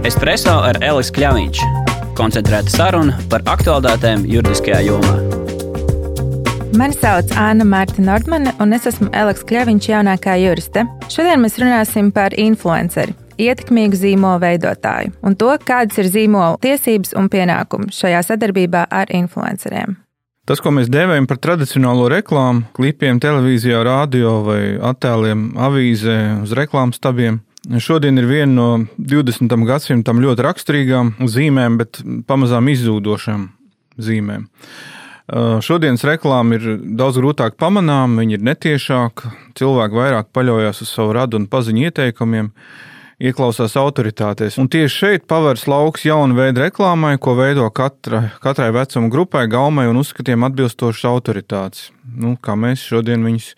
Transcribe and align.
Espreso 0.00 0.54
ar 0.64 0.78
Elisu 0.80 1.12
Kļāviņš. 1.12 1.58
Koncentrēta 2.16 2.72
saruna 2.72 3.18
par 3.28 3.42
aktuālitātēm 3.52 4.22
juridiskajā 4.32 4.78
jomā. 4.86 5.12
Mani 6.72 6.96
sauc 6.96 7.34
Anna 7.36 7.66
Marta 7.68 8.00
Nordmane, 8.00 8.54
un 8.64 8.72
es 8.72 8.88
esmu 8.88 9.10
Eliks 9.12 9.44
Kļaviņš, 9.44 9.88
jaunākā 9.92 10.38
juriste. 10.40 10.86
Šodien 11.12 11.44
mēs 11.44 11.58
runāsim 11.60 12.08
par 12.16 12.32
influenceri, 12.40 13.12
ietekmīgu 13.36 14.00
zīmolu 14.00 14.40
veidotāju 14.46 15.12
un 15.20 15.36
to, 15.36 15.52
kādas 15.68 16.00
ir 16.00 16.08
zīmola 16.08 16.56
tiesības 16.64 17.12
un 17.20 17.28
pienākumi 17.28 17.92
šajā 17.92 18.24
sadarbībā 18.30 18.86
ar 18.88 19.12
influenceriem. 19.12 19.98
Tas, 20.48 20.64
ko 20.64 20.72
mēs 20.72 20.88
dēvējam 20.88 21.28
par 21.28 21.44
tradicionālo 21.44 22.08
reklāmu, 22.08 22.64
klipiem, 22.74 23.20
televīzijā, 23.20 23.84
radio 23.84 24.38
vai 24.48 24.62
attēliem, 24.80 25.50
avīzē, 25.60 26.18
uz 26.40 26.56
reklāmas 26.56 26.96
stabiem, 26.96 27.42
šodien 27.80 28.18
ir 28.18 28.28
viena 28.28 28.52
no 28.52 28.68
20. 28.96 29.52
gadsimtam 29.68 30.22
ļoti 30.22 30.46
raksturīgām 30.46 31.12
zīmēm, 31.28 31.78
bet 31.80 32.00
pamazām 32.28 32.70
izzūdošām 32.72 33.48
zīmēm. 34.00 34.46
Uh, 35.30 35.60
šodienas 35.62 36.02
reklāma 36.02 36.56
ir 36.58 36.78
daudz 36.98 37.20
grūtāk 37.20 37.54
pamanāma, 37.60 38.18
viņa 38.24 38.34
ir 38.34 38.46
netiešāka, 38.48 39.30
cilvēki 39.58 39.98
vairāk 40.00 40.30
paļaujas 40.34 40.82
uz 40.82 40.90
savu 40.90 41.14
radu 41.14 41.38
un 41.38 41.46
paziņu 41.50 41.84
ieteikumiem 41.86 42.48
ieklausās 43.20 43.76
autoritātēs. 43.78 44.56
Un 44.58 44.66
tieši 44.72 44.96
šeit 44.96 45.26
pavērs 45.30 45.68
lauks 45.70 46.06
jaunu 46.08 46.34
veidu 46.38 46.64
reklāmai, 46.64 47.14
ko 47.20 47.36
veido 47.38 47.68
katra, 47.70 48.30
katrai 48.42 48.72
vecuma 48.74 49.12
grupai, 49.12 49.44
gaumai 49.52 49.86
un 49.90 50.00
uzskatiem 50.00 50.48
atbilstošas 50.48 51.06
autoritātes. 51.12 51.90
Nu, 52.10 52.34
kā 52.40 52.56
mēs 52.58 52.82
šodien 52.88 53.22
viņus 53.28 53.52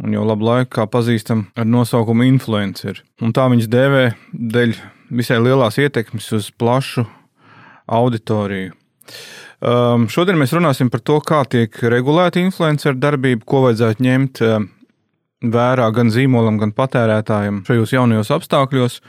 un 0.00 0.14
jau 0.16 0.24
labu 0.26 0.46
laiku 0.48 0.86
pazīstam 0.90 1.46
ar 1.58 1.68
nosaukumu 1.68 2.26
influenceri. 2.28 3.02
Un 3.22 3.34
tā 3.36 3.46
viņas 3.52 3.70
dēvē 3.70 4.04
dēļ 4.32 4.74
visai 5.20 5.40
lielās 5.42 5.78
ietekmes 5.80 6.30
uz 6.36 6.50
plašu 6.56 7.06
auditoriju. 7.90 8.74
Um, 9.60 10.06
šodien 10.08 10.38
mēs 10.40 10.54
runāsim 10.56 10.88
par 10.88 11.02
to, 11.04 11.18
kā 11.20 11.42
tiek 11.50 11.74
regulēta 11.92 12.40
influenceru 12.40 12.96
darbība, 12.96 13.44
ko 13.44 13.66
vajadzētu 13.66 14.06
ņemt 14.06 14.40
um, 14.46 14.70
vērā 15.52 15.90
gan 15.96 16.12
zīmolam, 16.12 16.56
gan 16.60 16.72
patērētājam 16.76 17.64
šajos 17.68 17.92
jaunajos 17.96 18.32
apstākļos. 18.38 19.00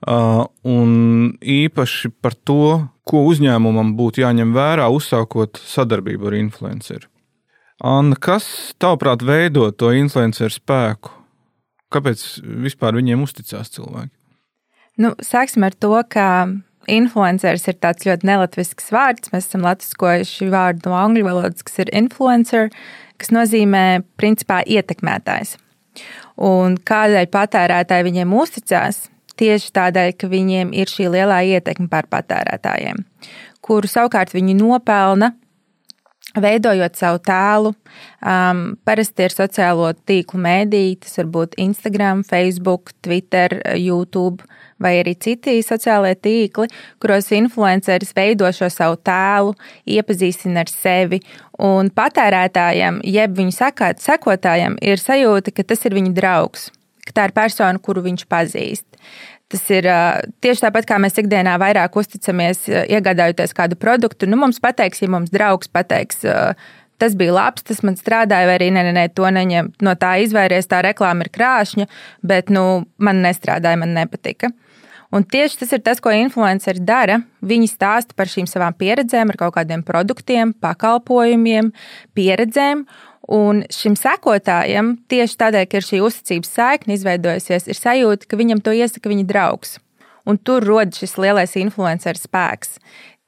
Uh, 0.00 0.46
un 0.68 0.92
īpaši 1.40 2.08
par 2.24 2.36
to, 2.48 2.88
ko 3.08 3.24
uzņēmumam 3.28 3.94
būtu 3.98 4.22
jāņem 4.22 4.52
vērā, 4.56 4.88
uzsākot 4.92 5.60
sadarbību 5.60 6.30
ar 6.30 6.38
influenceru. 6.38 7.08
Anna, 7.80 8.16
kas 8.16 8.46
tavuprāt 8.80 9.24
veido 9.24 9.70
to 9.72 9.92
influenceru 9.96 10.52
spēku? 10.52 11.14
Kāpēc 11.90 12.24
vispār 12.62 12.98
viņiem 13.00 13.22
uzticās 13.24 13.72
cilvēki? 13.74 14.12
Nu, 15.00 15.14
sāksim 15.24 15.64
ar 15.66 15.74
to, 15.74 15.94
ka 16.12 16.26
influenceris 16.90 17.64
ir 17.70 17.78
tāds 17.80 18.04
ļoti 18.06 18.28
nelatvisks 18.28 18.92
vārds. 18.92 19.32
Mēs 19.32 19.48
esam 19.48 19.64
latviskojuši 19.64 20.50
vārdu 20.52 20.90
no 20.90 20.98
angļu 21.00 21.24
valodas, 21.26 21.64
kas 21.66 21.80
ir 21.82 21.92
influencer 21.96 22.68
kas 23.20 23.32
nozīmē 23.34 24.02
principā 24.20 24.60
ietekmētājs. 24.64 25.56
Un 26.40 26.78
kādēļ 26.88 27.28
patērētāji 27.32 28.06
viņiem 28.08 28.36
uzticās? 28.36 29.04
Tieši 29.40 29.70
tādēļ, 29.76 30.10
ka 30.20 30.28
viņiem 30.28 30.72
ir 30.76 30.90
šī 30.90 31.08
lielā 31.14 31.40
ietekme 31.54 31.88
pār 31.88 32.08
patērētājiem, 32.12 32.98
kuru 33.64 33.88
savukārt 33.88 34.34
viņi 34.36 34.56
nopelna 34.58 35.30
veidojot 36.38 36.98
savu 36.98 37.20
tēlu. 37.26 37.74
Um, 38.20 38.62
parasti 38.86 39.26
ir 39.26 39.34
sociālo 39.34 39.90
tīklu 40.06 40.40
mēdīji, 40.44 41.00
tas 41.04 41.18
var 41.20 41.30
būt 41.34 41.56
Instagram, 41.62 42.24
Facebook, 42.28 42.94
Twitter, 43.02 43.58
YouTube 43.74 44.46
vai 44.80 44.94
arī 45.02 45.14
citi 45.20 45.58
sociālie 45.64 46.14
tīkli, 46.16 46.70
kuros 47.02 47.28
influenceris 47.36 48.14
veido 48.16 48.48
šo 48.54 48.70
savu 48.72 48.96
tēlu, 49.04 49.54
iepazīstina 49.84 50.64
ar 50.64 50.72
sevi. 50.72 51.20
Un 51.60 51.90
patērētājiem, 51.92 53.02
jeb 53.04 53.36
viņu 53.36 53.56
sekotājiem, 54.00 54.78
ir 54.80 55.02
sajūta, 55.02 55.52
ka 55.52 55.66
tas 55.68 55.84
ir 55.84 55.96
viņa 55.98 56.14
draugs, 56.16 56.70
ka 57.04 57.16
tā 57.18 57.28
ir 57.28 57.36
persona, 57.36 57.82
kuru 57.82 58.06
viņš 58.08 58.24
pazīst. 58.30 58.88
Tas 59.50 59.64
ir 59.74 59.86
tieši 60.44 60.62
tāpat, 60.62 60.86
kā 60.86 61.00
mēs 61.02 61.18
ikdienā 61.18 61.56
vairāk 61.58 61.96
uzticamies, 61.98 62.68
iegādājoties 62.70 63.54
kādu 63.56 63.78
produktu. 63.80 64.28
Nu, 64.30 64.38
mums 64.38 64.62
pateiks, 64.62 65.02
ja 65.02 65.10
mums 65.10 65.32
draugs 65.34 65.70
pateiks, 65.72 66.22
tas 67.00 67.16
bija 67.18 67.34
labs, 67.34 67.64
tas 67.66 67.82
man 67.82 67.98
strādāja, 67.98 68.46
vai 68.46 68.58
arī 68.60 68.70
nē, 68.76 68.84
nē, 68.86 68.94
nē 68.94 69.04
to 69.16 69.26
neņem, 69.26 69.72
no 69.82 69.96
tā 69.98 70.14
izvairies, 70.22 70.68
tā 70.70 70.84
reklāma 70.86 71.26
ir 71.26 71.32
krāšņa, 71.34 71.88
bet 72.22 72.52
nu, 72.54 72.84
man 73.02 73.24
nestrādāja, 73.24 73.80
man 73.80 73.96
nepatika. 73.96 74.52
Un 75.10 75.24
tieši 75.26 75.64
tas 75.64 75.72
ir 75.74 75.82
tas, 75.82 75.98
ko 75.98 76.12
influenceri 76.14 76.84
dara. 76.86 77.18
Viņi 77.42 77.66
stāsta 77.72 78.14
par 78.14 78.30
šīm 78.30 78.46
savām 78.46 78.76
pieredzēm, 78.78 79.32
ar 79.32 79.38
kaut 79.40 79.56
kādiem 79.56 79.82
produktiem, 79.86 80.52
pakalpojumiem, 80.62 81.72
pieredzēm. 82.14 82.84
Un 83.28 83.62
šim 83.70 83.94
sekotājam, 84.00 84.94
tieši 85.10 85.36
tādēļ, 85.42 85.66
ka 85.68 85.78
ir 85.78 85.86
šī 85.86 86.00
uzticības 86.06 86.52
saikne 86.56 86.96
izveidojusies, 86.96 87.68
ir 87.68 87.78
sajūta, 87.78 88.26
ka 88.30 88.38
viņam 88.40 88.62
to 88.64 88.74
iesaka 88.74 89.12
viņa 89.12 89.26
draugs. 89.28 89.76
Un 90.28 90.38
tur 90.40 90.64
rodas 90.64 91.00
šis 91.00 91.16
lielais 91.20 91.56
influenceru 91.60 92.20
spēks. 92.20 92.78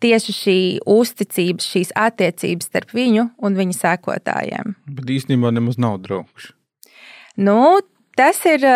Tieši 0.03 0.35
šī 0.35 0.59
uzticības, 0.91 1.69
šīs 1.75 1.93
attiecības 1.95 2.69
starp 2.71 2.97
viņu 2.97 3.29
un 3.39 3.59
viņa 3.59 3.79
sekotājiem. 3.79 4.75
Bet 4.97 5.13
īstenībā 5.15 5.53
nemaz 5.55 5.79
nav 5.79 6.01
draugs. 6.03 6.51
Nu, 7.39 7.79
tas 8.19 8.41
ir 8.49 8.67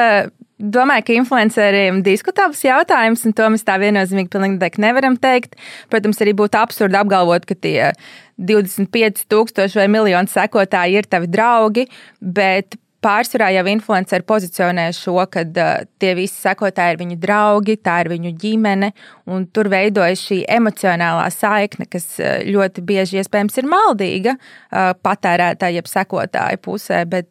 Domāju, 0.57 1.05
ka 1.05 1.13
influenceriem 1.13 1.99
ir 1.99 2.05
diskutabls 2.07 2.63
jautājums, 2.65 3.27
un 3.29 3.35
to 3.37 3.45
mēs 3.53 3.65
tā 3.67 3.75
viennozīmīgi 3.77 4.81
nevaram 4.81 5.19
teikt. 5.21 5.53
Protams, 5.93 6.23
arī 6.25 6.33
būtu 6.33 6.57
absurdi 6.57 6.97
apgalvot, 6.97 7.45
ka 7.45 7.53
tie 7.53 7.91
25,000 8.37 9.79
vai 9.79 9.87
miljoni 9.89 10.31
sekotāji 10.31 11.01
ir 11.01 11.09
tavi 11.09 11.31
draugi, 11.33 11.87
bet 12.21 12.77
pārsvarā 13.07 13.51
jau 13.55 13.65
influenceri 13.71 14.25
pozicionē 14.27 14.87
šo, 14.97 15.19
ka 15.31 15.45
uh, 15.47 15.87
tie 16.01 16.13
visi 16.19 16.37
sekotāji 16.43 16.97
ir 16.97 17.01
viņu 17.03 17.19
draugi, 17.23 17.79
tā 17.79 18.01
ir 18.03 18.11
viņu 18.13 18.33
ģimene, 18.43 18.93
un 19.33 19.47
tur 19.53 19.71
veidojas 19.73 20.25
šī 20.27 20.43
emocionālā 20.59 21.27
saikne, 21.35 21.89
kas 21.91 22.09
uh, 22.21 22.39
ļoti 22.47 22.85
bieži 22.87 23.21
iespējams 23.23 23.61
ir 23.61 23.71
maldīga 23.71 24.37
uh, 24.37 24.93
patērētāja, 25.07 25.81
jeb 25.81 25.91
sekotāja 25.91 26.63
pusē, 26.63 27.05
bet 27.09 27.31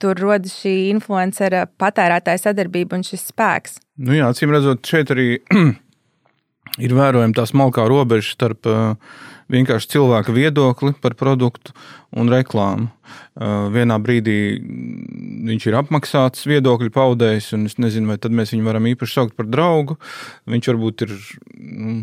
tur 0.00 0.16
rodas 0.16 0.54
šī 0.62 0.74
influencera 0.94 1.66
patērētāja 1.80 2.46
sadarbība 2.46 2.96
un 2.96 3.04
šis 3.06 3.26
spēks. 3.32 3.78
Nu 4.00 4.16
jā, 4.16 4.30
acīm 4.32 4.52
redzot, 4.54 4.80
šeit 4.88 5.12
arī 5.12 5.28
ir 6.86 6.96
vērojama 6.96 7.36
tā 7.36 7.44
smalkā 7.48 7.84
robeža 7.90 8.32
starp 8.32 8.68
uh, 8.70 8.94
vienkārši 9.50 9.90
cilvēka 9.96 10.34
viedokli 10.34 10.94
par 11.00 11.16
produktu 11.18 11.74
un 12.16 12.30
reklāmu. 12.32 12.90
Uh, 13.34 13.68
vienā 13.74 13.96
brīdī 14.02 14.60
viņš 15.50 15.66
ir 15.66 15.76
apmaksāts 15.80 16.46
viedokļu 16.46 16.92
paudējs, 16.94 17.52
un 17.56 17.66
es 17.70 17.78
nezinu, 17.82 18.10
vai 18.12 18.18
tad 18.22 18.34
mēs 18.36 18.54
viņu 18.54 18.66
varam 18.66 18.86
īpaši 18.90 19.16
saukt 19.16 19.36
par 19.38 19.48
draugu. 19.50 19.96
Viņš 20.50 20.70
varbūt 20.70 21.06
ir 21.06 21.16
nu, 21.56 21.96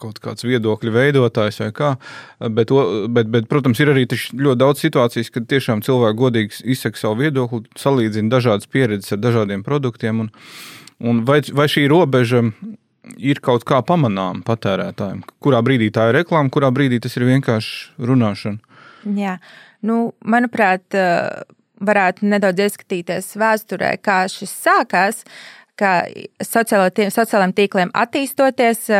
kaut 0.00 0.20
kāds 0.22 0.46
viedokļu 0.46 0.94
veidotājs 0.94 1.60
vai 1.64 1.70
kā. 1.76 1.92
Bet, 2.40 2.72
bet, 3.12 3.30
bet 3.30 3.48
protams, 3.50 3.82
ir 3.82 3.92
arī 3.92 4.06
ļoti 4.08 4.58
daudz 4.62 4.84
situācijas, 4.84 5.32
kad 5.34 5.48
tiešām 5.50 5.84
cilvēki 5.86 6.20
godīgi 6.22 6.62
izsaka 6.74 7.00
savu 7.00 7.20
viedokli, 7.24 7.66
salīdzina 7.78 8.32
dažādas 8.32 8.70
pieredzes 8.70 9.16
ar 9.16 9.22
dažādiem 9.22 9.64
produktiem. 9.66 10.24
Un, 10.24 10.32
un 11.04 11.24
vai, 11.28 11.42
vai 11.54 11.68
šī 11.70 11.86
robeža 11.92 12.46
ir 13.20 13.40
kaut 13.44 13.64
kā 13.68 13.80
pamanāma 13.86 14.44
patērētājiem? 14.46 15.22
Kurā 15.42 15.60
brīdī 15.64 15.90
tā 15.94 16.08
ir 16.10 16.20
reklāma, 16.20 16.52
kurā 16.52 16.72
brīdī 16.74 17.00
tas 17.02 17.16
ir 17.18 17.26
vienkārši 17.28 18.06
runāšana? 18.10 18.76
Jā, 19.16 19.38
nu, 19.86 20.12
manuprāt, 20.28 20.84
varētu 21.80 22.28
nedaudz 22.28 22.66
ieskatīties 22.66 23.32
vēsturē, 23.40 23.94
kā 24.04 24.22
šis 24.30 24.52
sākās, 24.66 25.24
ka 25.80 26.02
sociālajiem 26.44 27.54
tīkliem 27.56 27.92
attīstoties, 27.96 28.90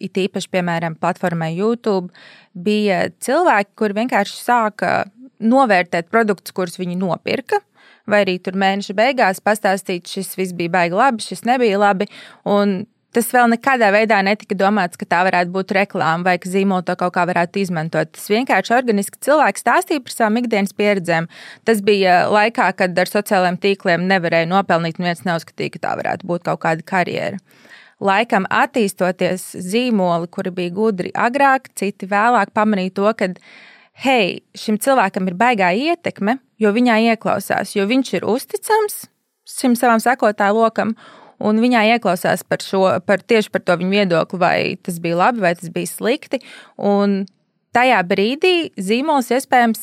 it 0.00 0.18
īpaši, 0.20 0.50
piemēram, 0.52 0.96
platformai 1.00 1.52
YouTube, 1.56 2.12
bija 2.52 3.06
cilvēki, 3.20 3.72
kuri 3.76 4.00
vienkārši 4.00 4.40
sāka 4.40 4.96
novērtēt 5.40 6.08
produktus, 6.12 6.54
kurus 6.56 6.80
viņi 6.80 6.98
nopirka. 7.00 7.60
Vai 8.06 8.22
arī 8.22 8.36
tur 8.38 8.54
mēneša 8.54 8.94
beigās 8.94 9.40
pastāstīt, 9.42 10.06
šis 10.06 10.36
viss 10.38 10.54
bija 10.56 10.70
baigi 10.76 10.94
labi, 10.94 11.24
šis 11.26 11.42
nebija 11.48 11.80
labi. 11.82 12.06
Un 12.46 12.84
tas 13.16 13.28
vēl 13.32 13.48
nekādā 13.54 13.88
veidā 13.94 14.18
netika 14.24 14.56
domāts, 14.58 14.98
ka 15.00 15.08
tā 15.08 15.22
varētu 15.26 15.52
būt 15.54 15.72
reklāma 15.76 16.28
vai 16.28 16.36
ka 16.42 16.50
zīmola 16.52 16.84
to 16.86 16.96
kaut 17.00 17.14
kā 17.16 17.24
varētu 17.28 17.62
izmantot. 17.62 18.12
Tas 18.12 18.28
vienkārši 18.32 18.74
organiski 18.76 19.22
cilvēks 19.24 19.64
stāstīja 19.64 20.04
par 20.04 20.14
savām 20.14 20.40
ikdienas 20.42 20.76
pieredzēm. 20.76 21.30
Tas 21.68 21.80
bija 21.86 22.26
laikā, 22.32 22.68
kad 22.76 22.98
ar 23.00 23.12
sociālajiem 23.12 23.56
tīkliem 23.62 24.04
nevarēja 24.10 24.50
nopelnīt, 24.52 25.00
un 25.00 25.08
viens 25.08 25.24
neuzskatīja, 25.24 25.76
ka 25.76 25.84
tā 25.86 25.96
varētu 26.02 26.28
būt 26.28 26.44
kaut 26.50 26.62
kāda 26.66 26.86
karjera 26.86 27.40
laikam 27.96 28.44
attīstoties 28.52 29.54
zīmoli, 29.64 30.28
kuri 30.28 30.52
bija 30.52 30.74
gudri 30.76 31.12
agrāk, 31.16 31.70
citi 31.80 32.08
vēlāk 32.10 32.52
pamanīja 32.52 32.92
to, 32.98 33.08
ka, 33.16 33.30
hei, 34.04 34.42
šim 34.52 34.76
cilvēkam 34.84 35.30
ir 35.30 35.38
baigā 35.40 35.72
ietekme, 35.72 36.36
jo 36.60 36.72
viņā 36.76 36.98
ieklausās, 37.14 37.72
jo 37.72 37.86
viņš 37.88 38.12
ir 38.18 38.28
uzticams 38.28 39.06
šim 39.46 39.76
savam 39.78 40.02
sekotāju 40.02 40.58
lokam, 40.58 40.96
un 41.38 41.62
viņā 41.62 41.84
ieklausās 41.96 42.44
par 42.48 42.64
šo, 42.64 42.84
par 43.06 43.22
tieši 43.22 43.52
par 43.52 43.64
to 43.66 43.78
viņu 43.80 43.92
viedokli, 43.92 44.42
vai 44.42 44.58
tas 44.82 45.00
bija 45.02 45.18
labi, 45.24 45.44
vai 45.44 45.54
tas 45.58 45.72
bija 45.72 45.90
slikti. 45.90 46.40
Un 46.76 47.24
tajā 47.76 47.98
brīdī 48.08 48.54
zīmols 48.80 49.28
iespējams 49.36 49.82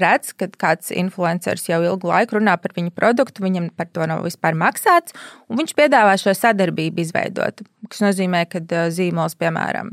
redz, 0.00 0.32
ka 0.38 0.48
kāds 0.56 0.92
influenceris 0.94 1.68
jau 1.68 1.82
ilgu 1.84 2.08
laiku 2.08 2.38
runā 2.38 2.56
par 2.60 2.72
viņu 2.76 2.94
produktu, 2.96 3.44
viņam 3.44 3.68
par 3.76 3.90
to 3.92 4.08
nav 4.08 4.24
vispār 4.24 4.56
maksāts, 4.56 5.16
un 5.50 5.60
viņš 5.60 5.76
piedāvā 5.76 6.16
šo 6.20 6.32
sadarbību 6.36 7.04
izveidot. 7.04 7.60
Tas 7.90 8.02
nozīmē, 8.04 8.46
ka 8.48 8.64
zīmols, 8.94 9.36
piemēram, 9.40 9.92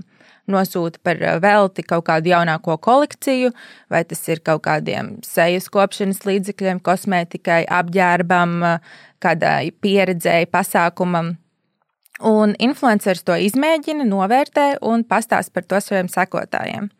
nosūta 0.50 1.00
par 1.03 1.19
velti 1.44 1.85
kaut 1.88 2.05
kādu 2.09 2.33
jaunāko 2.33 2.75
kolekciju, 2.83 3.53
vai 3.91 4.03
tas 4.07 4.23
ir 4.27 4.41
kaut 4.44 4.65
kādiem 4.65 5.17
sejas 5.23 5.69
kopšanas 5.71 6.23
līdzekļiem, 6.27 6.81
kosmētikai, 6.83 7.63
apģērbam, 7.71 8.57
kādai 9.24 9.72
pieredzēji, 9.84 10.52
pasākumam. 10.52 11.34
Un 12.24 12.54
influenceris 12.62 13.25
to 13.25 13.36
izmēģina, 13.48 14.06
novērtē 14.06 14.68
un 14.86 15.02
pastāsta 15.10 15.56
par 15.56 15.66
to 15.66 15.80
saviem 15.81 16.12
sekotājiem. 16.12 16.92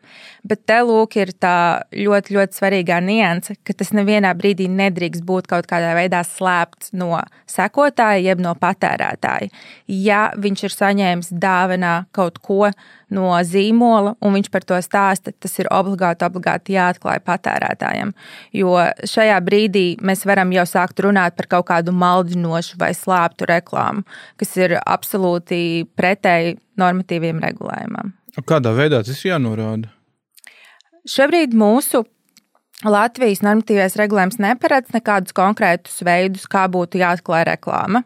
Bet 0.44 0.66
te 0.68 0.76
lūk, 0.84 1.14
ir 1.16 1.30
tā 1.40 1.56
ļoti, 1.96 2.34
ļoti 2.36 2.58
svarīgā 2.58 2.98
nianse, 3.00 3.54
ka 3.64 3.72
tas 3.72 3.94
nevienā 3.96 4.34
brīdī 4.36 4.66
nedrīkst 4.68 5.24
būt 5.24 5.46
kaut 5.48 5.64
kādā 5.70 5.94
veidā 5.96 6.20
slēpts 6.28 6.92
no 7.00 7.16
sekotāja, 7.48 8.20
jeb 8.20 8.42
no 8.44 8.52
patērētāja. 8.60 9.48
Ja 9.88 10.26
viņš 10.36 10.66
ir 10.66 10.74
saņēmis 10.74 11.32
dāvanā 11.40 11.94
kaut 12.12 12.42
ko 12.44 12.68
no 13.14 13.30
zīmola, 13.40 14.14
un 14.20 14.36
viņš 14.36 14.50
par 14.52 14.68
to 14.68 14.82
stāsta, 14.84 15.32
tas 15.32 15.56
ir 15.62 15.70
obligāti, 15.72 16.28
obligāti 16.28 16.76
jāatklāj 16.76 17.22
patērētājiem. 17.24 18.12
Jo 18.60 18.76
šajā 19.00 19.40
brīdī 19.48 19.86
mēs 20.04 20.26
varam 20.28 20.52
jau 20.52 20.68
sākt 20.68 21.00
runāt 21.06 21.40
par 21.40 21.48
kaut 21.56 21.70
kādu 21.72 21.96
maldinošu 21.96 22.76
vai 22.84 22.92
slēptu 22.92 23.48
reklāmu, 23.48 24.04
kas 24.36 24.56
ir 24.60 24.76
absolūti 24.82 25.86
pretēji 25.96 26.58
normatīviem 26.76 27.40
regulējumam. 27.48 28.12
Kādā 28.44 28.76
veidā 28.76 29.00
tas 29.06 29.24
jānorāda? 29.24 29.94
Šobrīd 31.04 31.52
mūsu 31.52 32.04
Latvijas 32.84 33.42
normatīvais 33.44 33.96
regulējums 34.00 34.38
neparedz 34.40 34.92
nekādus 34.94 35.36
konkrētus 35.36 36.00
veidus, 36.04 36.46
kā 36.48 36.64
būtu 36.68 37.00
jāatklāj 37.00 37.44
reklāma. 37.50 38.02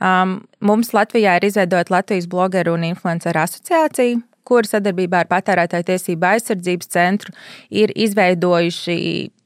Um, 0.00 0.38
mums 0.64 0.94
Latvijā 0.96 1.36
ir 1.36 1.46
izveidota 1.50 1.92
Latvijas 1.92 2.28
blogeru 2.30 2.76
un 2.78 2.86
influenceru 2.88 3.42
asociācija, 3.42 4.20
kur 4.48 4.66
sadarbībā 4.66 5.22
ar 5.22 5.30
Patērētāju 5.30 5.86
tiesību 5.90 6.28
aizsardzības 6.30 6.90
centru 6.94 7.34
ir 7.70 7.92
izveidojuši 7.94 8.96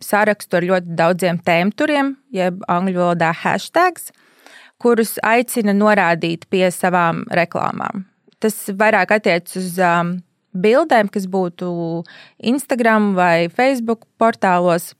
sarakstu 0.04 0.60
ar 0.60 0.68
ļoti 0.70 0.96
daudziem 1.00 1.40
tēmturiem, 1.44 2.14
jeb 2.32 2.62
angļu 2.68 3.02
valodā 3.02 3.32
hashtags, 3.42 4.12
kurus 4.80 5.16
aicina 5.24 5.74
norādīt 5.76 6.46
pie 6.52 6.68
savām 6.72 7.24
reklāmām. 7.32 8.06
Tas 8.40 8.66
vairāk 8.68 9.16
attiecas 9.16 9.56
uz 9.58 9.76
um, 9.80 10.18
bildēm, 10.62 11.10
kas 11.12 11.26
būtu 11.30 11.68
Instagram 12.52 13.14
vai 13.18 13.48
Facebook 13.52 14.06
portālos. 14.20 14.94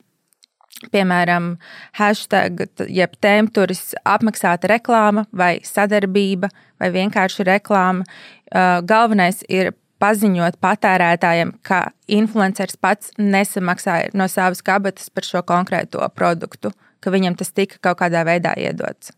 Piemēram, 0.92 1.54
hashtag, 1.96 2.66
jeb 2.92 3.14
tēmturis 3.24 3.94
apmaksāta 4.04 4.68
reklāma 4.74 5.24
vai 5.32 5.54
sadarbība 5.64 6.50
vai 6.76 6.90
vienkārši 6.92 7.46
reklāma. 7.48 8.04
Uh, 8.52 8.82
galvenais 8.84 9.40
ir 9.48 9.72
paziņot 10.02 10.58
patērētājiem, 10.60 11.54
ka 11.64 11.86
influenceris 12.12 12.76
pats 12.76 13.14
nesamaksāja 13.16 14.12
no 14.12 14.28
savas 14.28 14.60
kabatas 14.64 15.08
par 15.08 15.24
šo 15.24 15.42
konkrēto 15.48 16.04
produktu, 16.14 16.74
ka 17.00 17.12
viņam 17.14 17.38
tas 17.40 17.54
tika 17.56 17.80
kaut 17.80 18.02
kādā 18.04 18.26
veidā 18.28 18.52
iedots. 18.60 19.14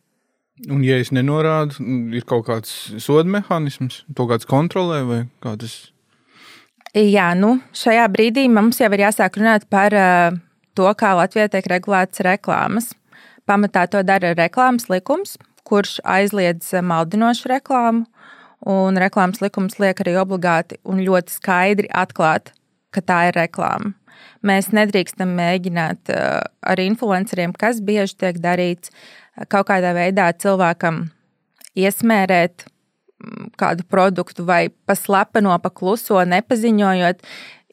Un, 0.66 0.82
ja 0.82 0.96
es 0.98 1.12
nenorādu, 1.14 1.78
ir 2.14 2.24
kaut 2.26 2.48
kāds 2.48 2.72
soda 3.02 3.30
mehānisms, 3.30 4.02
to 4.14 4.26
kāds 4.30 4.46
kontrolē 4.48 5.04
vai 5.06 5.20
kā 5.42 5.54
tas 5.58 5.74
ir? 5.74 5.94
Jā, 6.98 7.28
nu, 7.38 7.60
šajā 7.76 8.08
brīdī 8.10 8.48
mums 8.50 8.80
jau 8.80 8.88
ir 8.96 9.04
jāsāk 9.04 9.36
runāt 9.38 9.68
par 9.70 9.94
uh, 9.94 10.34
to, 10.74 10.86
kā 10.98 11.12
Latvijā 11.14 11.46
tiek 11.52 11.66
regulētas 11.70 12.24
reklāmas. 12.26 12.88
Pamatā 13.46 13.84
to 13.92 14.00
dara 14.02 14.32
reklāmas 14.34 14.88
likums, 14.90 15.36
kurš 15.68 16.00
aizliedz 16.02 16.72
maldinošu 16.82 17.52
reklāmu, 17.52 18.02
un 18.66 18.98
reklāmas 18.98 19.38
likums 19.44 19.78
liek 19.78 20.00
arī 20.02 20.16
obligāti 20.18 20.80
un 20.82 21.04
ļoti 21.04 21.36
skaidri 21.36 21.92
atklāt, 21.94 22.50
ka 22.90 23.04
tā 23.04 23.20
ir 23.28 23.38
reklāma. 23.38 23.92
Mēs 24.42 24.72
nedrīkstam 24.74 25.36
mēģināt 25.38 26.10
uh, 26.16 26.40
ar 26.66 26.82
influenceriem, 26.82 27.54
kas 27.54 27.78
bieži 27.78 28.18
tiek 28.24 28.42
darīts, 28.42 28.90
kaut 29.46 29.70
kādā 29.70 29.94
veidā 29.94 30.32
cilvēkam 30.34 31.04
iesmērēt 31.78 32.66
kādu 33.58 33.86
produktu 33.90 34.46
vai 34.46 34.68
paslepeno, 34.88 35.56
pakluso, 35.62 36.20
nepaziņojot. 36.24 37.24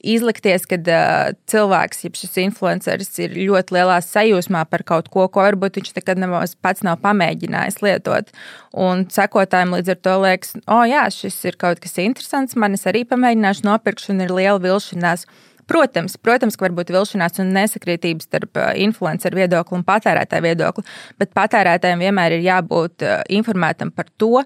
Izlikties, 0.05 0.67
ka 0.69 0.77
uh, 0.77 1.31
cilvēks, 1.49 2.03
ja 2.03 2.11
šis 2.13 2.35
influenceris 2.43 3.09
ir 3.23 3.33
ļoti 3.39 3.73
lielā 3.73 3.95
sajūsmā 4.05 4.61
par 4.69 4.83
kaut 4.85 5.07
ko, 5.09 5.23
ko 5.33 5.45
varbūt 5.47 5.79
viņš 5.79 5.95
nekad 5.95 6.21
nav, 6.21 6.35
pats 6.61 6.83
nav 6.85 6.99
pamēģinājis 7.01 7.81
lietot. 7.81 8.29
Un 8.75 9.07
sekotājiem 9.09 9.73
līdz 9.77 9.95
ar 9.95 10.01
to 10.05 10.15
liekas, 10.21 10.53
o, 10.59 10.77
oh, 10.77 10.83
jā, 10.85 11.07
šis 11.15 11.39
ir 11.49 11.57
kaut 11.61 11.81
kas 11.81 11.97
interesants, 12.03 12.59
man 12.59 12.77
es 12.77 12.85
arī 12.91 13.01
pamēģināšu 13.09 13.65
nopirkšu, 13.65 14.13
un 14.13 14.27
ir 14.27 14.35
liela 14.35 14.61
vilšanās. 14.61 15.25
Uh, 15.25 15.54
Protams, 15.69 16.17
protams, 16.21 16.57
ka 16.57 16.67
var 16.67 16.75
būt 16.77 16.93
vilšanās 16.93 17.39
un 17.41 17.51
nesakrītības 17.55 18.29
starp 18.29 18.59
influenceru 18.81 19.41
viedokli 19.41 19.79
un 19.79 19.85
patērētāju 19.87 20.45
viedokli, 20.45 20.85
bet 21.21 21.33
patērētājiem 21.37 22.05
vienmēr 22.05 22.37
ir 22.37 22.45
jābūt 22.45 23.05
informētam 23.33 23.93
par 23.95 24.11
to, 24.21 24.43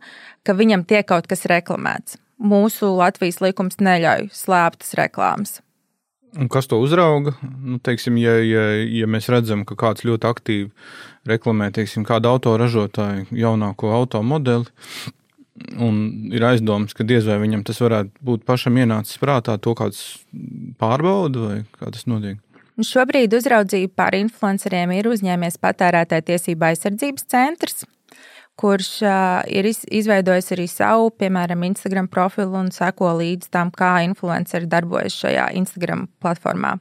ka 0.48 0.56
viņam 0.56 0.88
tiek 0.88 1.08
kaut 1.10 1.28
kas 1.28 1.48
reklamēts. 1.52 2.20
Mūsu 2.40 2.94
Latvijas 2.96 3.42
likums 3.44 3.82
neļauj 3.84 4.30
slēptas 4.32 4.96
reklāmas. 4.96 5.60
Un 6.38 6.48
kas 6.48 6.70
to 6.70 6.78
uzrauga? 6.78 7.34
Nu, 7.42 7.80
teiksim, 7.82 8.18
ja, 8.22 8.36
ja, 8.46 8.66
ja 8.86 9.08
mēs 9.10 9.28
redzam, 9.34 9.64
ka 9.66 9.76
kāds 9.80 10.06
ļoti 10.06 10.28
aktīvi 10.30 10.68
reklamē 11.30 11.72
teiksim, 11.74 12.06
kādu 12.06 12.30
autoražotāju 12.30 13.26
jaunāko 13.34 13.90
automobili, 13.98 14.70
Un 15.80 16.30
ir 16.34 16.44
aizdoms, 16.46 16.96
ka 16.96 17.06
diez 17.08 17.28
vai 17.28 17.40
viņam 17.42 17.64
tas 17.68 17.80
varētu 17.84 18.24
būt 18.26 18.46
pašam 18.48 18.78
ienācis 18.80 19.20
prātā, 19.22 19.58
to 19.62 19.76
kāds 19.78 20.02
pārbauda 20.80 21.46
vai 21.46 21.58
kā 21.76 21.92
tas 21.92 22.08
notiek. 22.10 22.40
Šobrīd 22.80 23.34
uzraudzību 23.36 23.92
pār 24.00 24.16
influenceriem 24.22 24.94
ir 24.96 25.10
uzņēmies 25.12 25.60
patērētāja 25.60 26.24
tiesība 26.32 26.70
aizsardzības 26.72 27.26
centrs, 27.28 27.84
kurš 28.60 28.92
ir 29.52 29.68
izveidojis 29.68 30.54
arī 30.56 30.68
savu, 30.72 31.12
piemēram, 31.20 31.66
Instagram 31.68 32.08
profilu 32.12 32.56
un 32.60 32.72
seko 32.76 33.12
līdzi 33.20 33.52
tam, 33.52 33.72
kā 33.72 33.98
influenceri 34.08 34.70
darbojas 34.72 35.18
šajā 35.20 35.50
Instagram 35.60 36.08
platformā. 36.24 36.78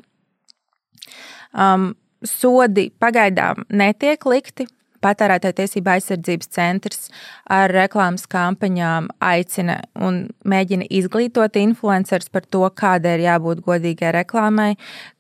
Um, 1.51 1.93
sodi 2.23 2.89
pagaidām 3.01 3.65
netiek 3.71 4.27
likti 4.29 4.67
Patērētāja 5.05 5.57
tiesība 5.61 5.97
aizsardzības 5.97 6.51
centrs 6.55 7.09
ar 7.55 7.73
reklāmas 7.75 8.27
kampaņām 8.31 9.11
aicina 9.23 9.79
un 9.95 10.25
mēģina 10.49 10.89
izglītot 11.01 11.59
influencerus 11.61 12.33
par 12.35 12.47
to, 12.47 12.65
kādai 12.71 13.17
ir 13.19 13.27
jābūt 13.29 13.65
godīgai 13.67 14.13
reklāmai, 14.21 14.73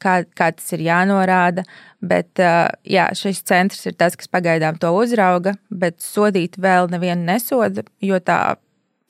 kā, 0.02 0.22
kā 0.38 0.52
tas 0.56 0.72
ir 0.76 0.86
jānorāda. 0.88 1.66
Bet 1.98 2.38
jā, 2.38 3.08
šis 3.18 3.42
centrs 3.46 3.86
ir 3.90 3.96
tas, 3.98 4.14
kas 4.18 4.30
pagaidām 4.30 4.78
to 4.78 4.92
uzrauga, 4.94 5.56
bet 5.70 5.98
sodīt 6.02 6.58
vēl 6.62 6.90
nevienu 6.92 7.26
nesoda, 7.26 7.82
jo 8.02 8.20
tā 8.22 8.56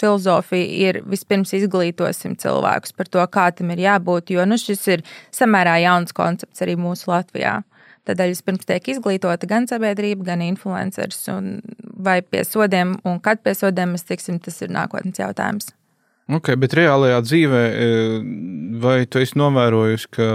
filozofija 0.00 0.88
ir 0.88 1.00
vispirms 1.08 1.52
izglītosim 1.58 2.36
cilvēkus 2.38 2.94
par 2.96 3.10
to, 3.10 3.24
kā 3.32 3.48
tam 3.54 3.72
ir 3.74 3.82
jābūt, 3.86 4.32
jo 4.34 4.44
nu, 4.48 4.58
šis 4.60 4.86
ir 4.94 5.04
samērā 5.34 5.78
jauns 5.82 6.14
koncepts 6.16 6.64
arī 6.64 6.78
mūsu 6.78 7.10
Latvijā. 7.10 7.58
Tādēļ 8.08 8.32
vispirms 8.32 8.68
tiek 8.68 8.86
izglītota 8.94 9.48
gan 9.48 9.66
sabiedrība, 9.68 10.30
gan 10.30 10.44
influenceris. 10.46 11.26
Vai 11.98 12.20
pie 12.24 12.44
sodiem 12.46 12.96
un 13.08 13.18
kad 13.20 13.42
pie 13.44 13.52
sodiem 13.58 13.92
mēs 13.96 14.06
tiksim, 14.08 14.38
tas 14.40 14.56
ir 14.64 14.72
nākotnes 14.72 15.20
jautājums. 15.20 15.74
Ok, 16.28 16.52
bet 16.60 16.74
reālajā 16.76 17.18
dzīvē, 17.24 17.60
e, 17.72 17.92
vai 18.80 18.96
tu 19.08 19.20
esi 19.20 19.38
novērojusi, 19.40 20.08
ka 20.12 20.26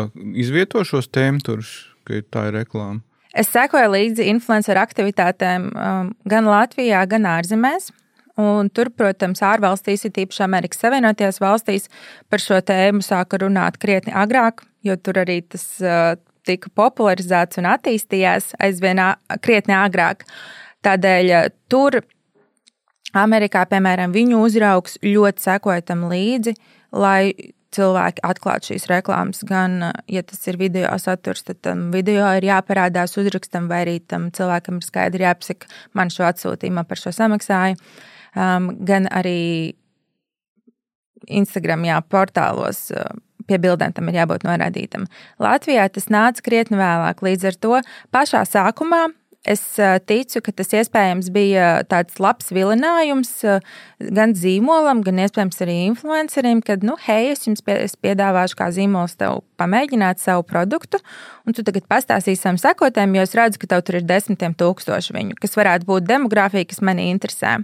izvieto 0.41 0.81
šos 0.85 1.09
tēmturus, 1.13 1.73
ka 2.05 2.21
tā 2.33 2.47
ir 2.49 2.57
reklāma? 2.57 3.03
Es 3.33 3.49
sekoju 3.53 3.89
līdzi 3.93 4.25
influenceru 4.29 4.81
aktivitātēm 4.81 5.69
um, 5.69 6.09
gan 6.29 6.49
Latvijā, 6.49 7.01
gan 7.09 7.25
ārzemēs. 7.29 7.89
Un 8.41 8.69
tur, 8.73 8.89
protams, 8.89 9.41
ārvalstīs, 9.45 10.07
ir 10.07 10.23
īpaši 10.23 10.41
Amerikas 10.45 10.81
Savienotajās 10.81 11.37
valstīs, 11.41 11.89
par 12.33 12.41
šo 12.41 12.57
tēmu 12.65 13.05
sāka 13.05 13.37
runāt 13.41 13.77
krietni 13.81 14.13
agrāk, 14.17 14.65
jo 14.85 14.97
tur 14.97 15.21
arī 15.21 15.39
tas 15.45 15.65
uh, 15.85 16.15
tika 16.47 16.71
popularizēts 16.75 17.59
un 17.61 17.69
attīstījās 17.71 18.53
aizvien 18.63 19.01
krietni 19.43 19.75
agrāk. 19.77 20.27
Tādēļ 20.83 21.31
eh, 21.31 21.49
tur 21.71 22.01
Amerikā, 23.13 23.65
piemēram, 23.69 24.13
viņu 24.15 24.41
uzraugs 24.41 24.97
ļoti 25.05 25.45
sekoja 25.45 25.83
tam 25.85 26.07
līdzi, 26.09 26.55
lai 26.97 27.53
cilvēki 27.73 28.23
atklāt 28.25 28.67
šīs 28.69 28.87
reklāmas. 28.89 29.43
Gan, 29.47 29.79
ja 30.09 30.23
tas 30.25 30.41
ir 30.49 30.57
video 30.61 30.91
saturs, 31.01 31.45
tad 31.47 31.61
tam 31.65 31.87
video 31.93 32.25
ir 32.37 32.47
jāparādās 32.47 33.17
uzrakstam, 33.21 33.69
vai 33.71 33.83
arī 33.85 33.99
tam 34.01 34.29
cilvēkam 34.33 34.79
ir 34.79 34.87
skaidri 34.87 35.27
jāpasaka, 35.27 35.69
man 35.97 36.13
šo 36.13 36.27
atsūtīja, 36.29 36.73
man 36.73 36.89
par 36.89 37.01
šo 37.01 37.13
samaksāja. 37.15 37.77
Um, 38.33 38.71
gan 38.85 39.07
arī 39.13 39.73
Instagram, 41.29 41.85
jā, 41.87 41.99
portālos. 42.09 42.87
Uh, 42.93 43.13
Pie 43.47 43.59
bildēm 43.61 43.95
tam 43.95 44.11
ir 44.11 44.21
jābūt 44.21 44.45
norādītam. 44.47 45.07
Latvijā 45.43 45.89
tas 45.91 46.09
nāca 46.13 46.45
krietni 46.45 46.79
vēlāk. 46.79 47.25
Līdz 47.25 47.51
ar 47.51 47.59
to 47.65 47.81
pašā 48.15 48.45
sākumā 48.49 49.09
Es 49.43 49.59
ticu, 50.07 50.39
ka 50.39 50.53
tas 50.55 50.69
iespējams 50.71 51.27
bija 51.35 51.81
tāds 51.91 52.15
labs 52.23 52.47
vilinājums 52.55 53.31
gan 54.15 54.31
zīmolam, 54.39 55.01
gan 55.03 55.19
iespējams 55.19 55.59
arī 55.65 55.75
influencerim, 55.89 56.61
kad, 56.63 56.85
nu, 56.87 56.95
hei, 57.03 57.33
es 57.33 57.43
jums 57.43 57.59
pie, 57.65 57.75
es 57.83 57.97
piedāvāšu 57.99 58.55
kā 58.61 58.69
zīmols 58.71 59.17
tev 59.19 59.41
pamēģināt 59.59 60.23
savu 60.23 60.45
produktu, 60.47 61.01
un 61.43 61.57
tu 61.57 61.65
tagad 61.67 61.89
pastāstīsi 61.91 62.39
savam 62.39 62.61
sekotājiem, 62.61 63.17
jo 63.19 63.25
es 63.27 63.35
redzu, 63.35 63.59
ka 63.59 63.73
tev 63.73 63.83
tur 63.83 63.99
ir 63.99 64.07
desmitiem 64.07 64.55
tūkstoši 64.55 65.17
viņu, 65.17 65.35
kas 65.43 65.59
varētu 65.59 65.91
būt 65.91 66.07
demogrāfija, 66.07 66.69
kas 66.71 66.79
mani 66.79 67.09
interesē. 67.11 67.57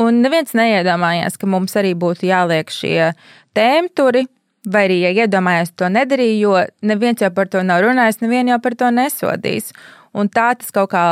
Un 0.00 0.24
neviens 0.24 0.56
neiedomājās, 0.56 1.36
ka 1.36 1.48
mums 1.48 1.76
arī 1.76 1.92
būtu 1.92 2.24
jāliek 2.30 2.72
šie 2.72 3.12
tēmturi, 3.56 4.24
vai 4.66 4.86
arī, 4.88 4.98
ja 5.04 5.14
iedomājās, 5.24 5.72
to 5.78 5.88
nedarīja, 5.92 6.36
jo 6.42 6.58
neviens 6.86 7.22
jau 7.22 7.30
par 7.34 7.48
to 7.52 7.62
nav 7.66 7.84
runājis, 7.84 8.20
neviens 8.24 8.50
jau 8.50 8.60
par 8.62 8.76
to 8.78 8.90
nesodīs. 8.94 9.72
Un 10.16 10.30
tā 10.32 10.50
tas 10.58 10.72
kaut 10.74 10.90
kā 10.94 11.06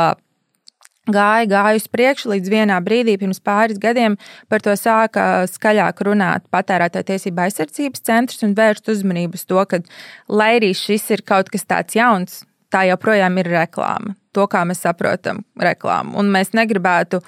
gāja, 1.11 1.45
gāja 1.49 1.79
uz 1.79 1.87
priekšu, 1.91 2.31
līdz 2.33 2.51
vienā 2.51 2.79
brīdī, 2.83 3.17
pirms 3.21 3.39
pāris 3.43 3.79
gadiem, 3.81 4.17
par 4.49 4.63
to 4.65 4.73
sāka 4.79 5.45
skaļāk 5.49 6.01
runāt 6.07 6.45
patērētāja 6.53 7.11
tiesība 7.13 7.47
aizsardzības 7.47 8.05
centrs 8.05 8.43
un 8.45 8.57
vērst 8.57 8.89
uzmanību 8.91 9.39
uz 9.39 9.45
to, 9.45 9.61
ka, 9.69 9.81
lai 10.27 10.55
arī 10.59 10.73
šis 10.75 11.09
ir 11.15 11.25
kaut 11.25 11.51
kas 11.53 11.67
tāds 11.69 11.97
jauns, 11.97 12.43
tā 12.73 12.87
joprojām 12.89 13.41
ir 13.41 13.53
reklāma. 13.55 14.17
To, 14.35 14.45
kā 14.51 14.65
mēs 14.67 14.83
saprotam 14.83 15.43
reklāmu. 15.61 16.17
Un 16.19 16.29
mēs 16.33 16.51
negribētu, 16.57 17.21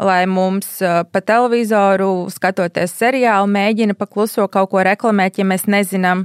lai 0.00 0.22
mums 0.30 0.78
pa 1.12 1.20
televizoru, 1.20 2.26
skatoties 2.32 2.94
seriālu, 2.96 3.50
mēģina 3.52 3.96
pakluso 3.98 4.46
kaut 4.48 4.72
ko 4.72 4.84
reklamēt, 4.86 5.38
ja 5.38 5.44
mēs 5.48 5.66
nezinām, 5.68 6.24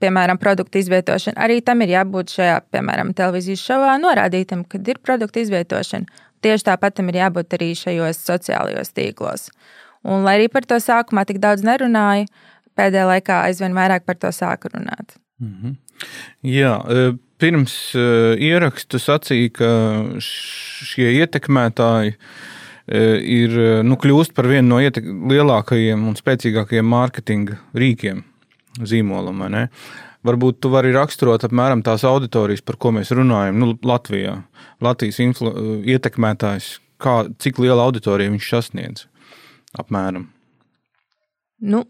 piemēram, 0.00 0.40
produktu 0.40 0.80
izvietošana. 0.80 1.36
Arī 1.44 1.60
tam 1.64 1.84
ir 1.84 1.92
jābūt 1.94 2.32
šajā, 2.38 2.56
piemēram, 2.72 3.12
televīzijas 3.16 3.64
šovā 3.68 3.96
norādītam, 4.00 4.64
kad 4.68 4.88
ir 4.88 5.00
produktu 5.04 5.44
izvietošana. 5.44 6.24
Tieši 6.44 6.68
tāpat 6.68 6.98
tam 6.98 7.08
ir 7.12 7.20
jābūt 7.20 7.56
arī 7.56 7.72
šajos 7.76 8.20
sociālajos 8.24 8.92
tīklos. 8.96 9.48
Un, 10.06 10.22
lai 10.24 10.36
arī 10.38 10.50
par 10.52 10.66
to 10.68 10.78
sākumā 10.80 11.24
tik 11.28 11.40
daudz 11.42 11.64
nerunāju, 11.66 12.28
pēdējā 12.76 13.06
laikā 13.10 13.40
aizvien 13.48 13.76
vairāk 13.76 14.04
par 14.06 14.18
to 14.20 14.32
sāku 14.32 14.70
runāt. 14.72 15.16
Mm 15.40 15.54
-hmm. 15.62 15.76
Jā, 16.42 16.74
pirms 17.42 17.74
e, 17.96 18.04
ierakstu 18.48 19.00
sacīja, 19.02 19.52
ka 19.58 19.70
šie 20.22 21.10
ietekmētāji 21.22 22.14
e, 22.14 22.16
ir 23.36 23.58
nu, 23.86 23.98
kļūst 24.00 24.34
par 24.36 24.48
vienu 24.50 24.76
no 24.76 24.80
lielākajiem 25.32 26.08
un 26.10 26.18
spēcīgākajiem 26.18 26.88
mārketinga 26.92 27.60
rīkiem 27.76 28.24
zīmolam. 28.82 29.44
Varbūt 30.26 30.58
tu 30.64 30.70
vari 30.72 30.90
raksturot 30.94 31.44
apmēram 31.46 31.84
tās 31.86 32.02
auditorijas, 32.08 32.64
par 32.66 32.80
ko 32.82 32.90
mēs 32.96 33.12
runājam 33.14 33.60
nu, 33.62 33.74
Latvijā. 33.86 34.40
Latvijas 34.82 35.20
influ, 35.22 35.52
ietekmētājs, 35.86 36.76
kā, 37.02 37.20
cik 37.42 37.60
liela 37.62 37.86
auditorija 37.86 38.32
viņš 38.32 38.48
sasniedz 38.50 39.06
apmēram. 39.78 40.26
Nu, 41.64 41.84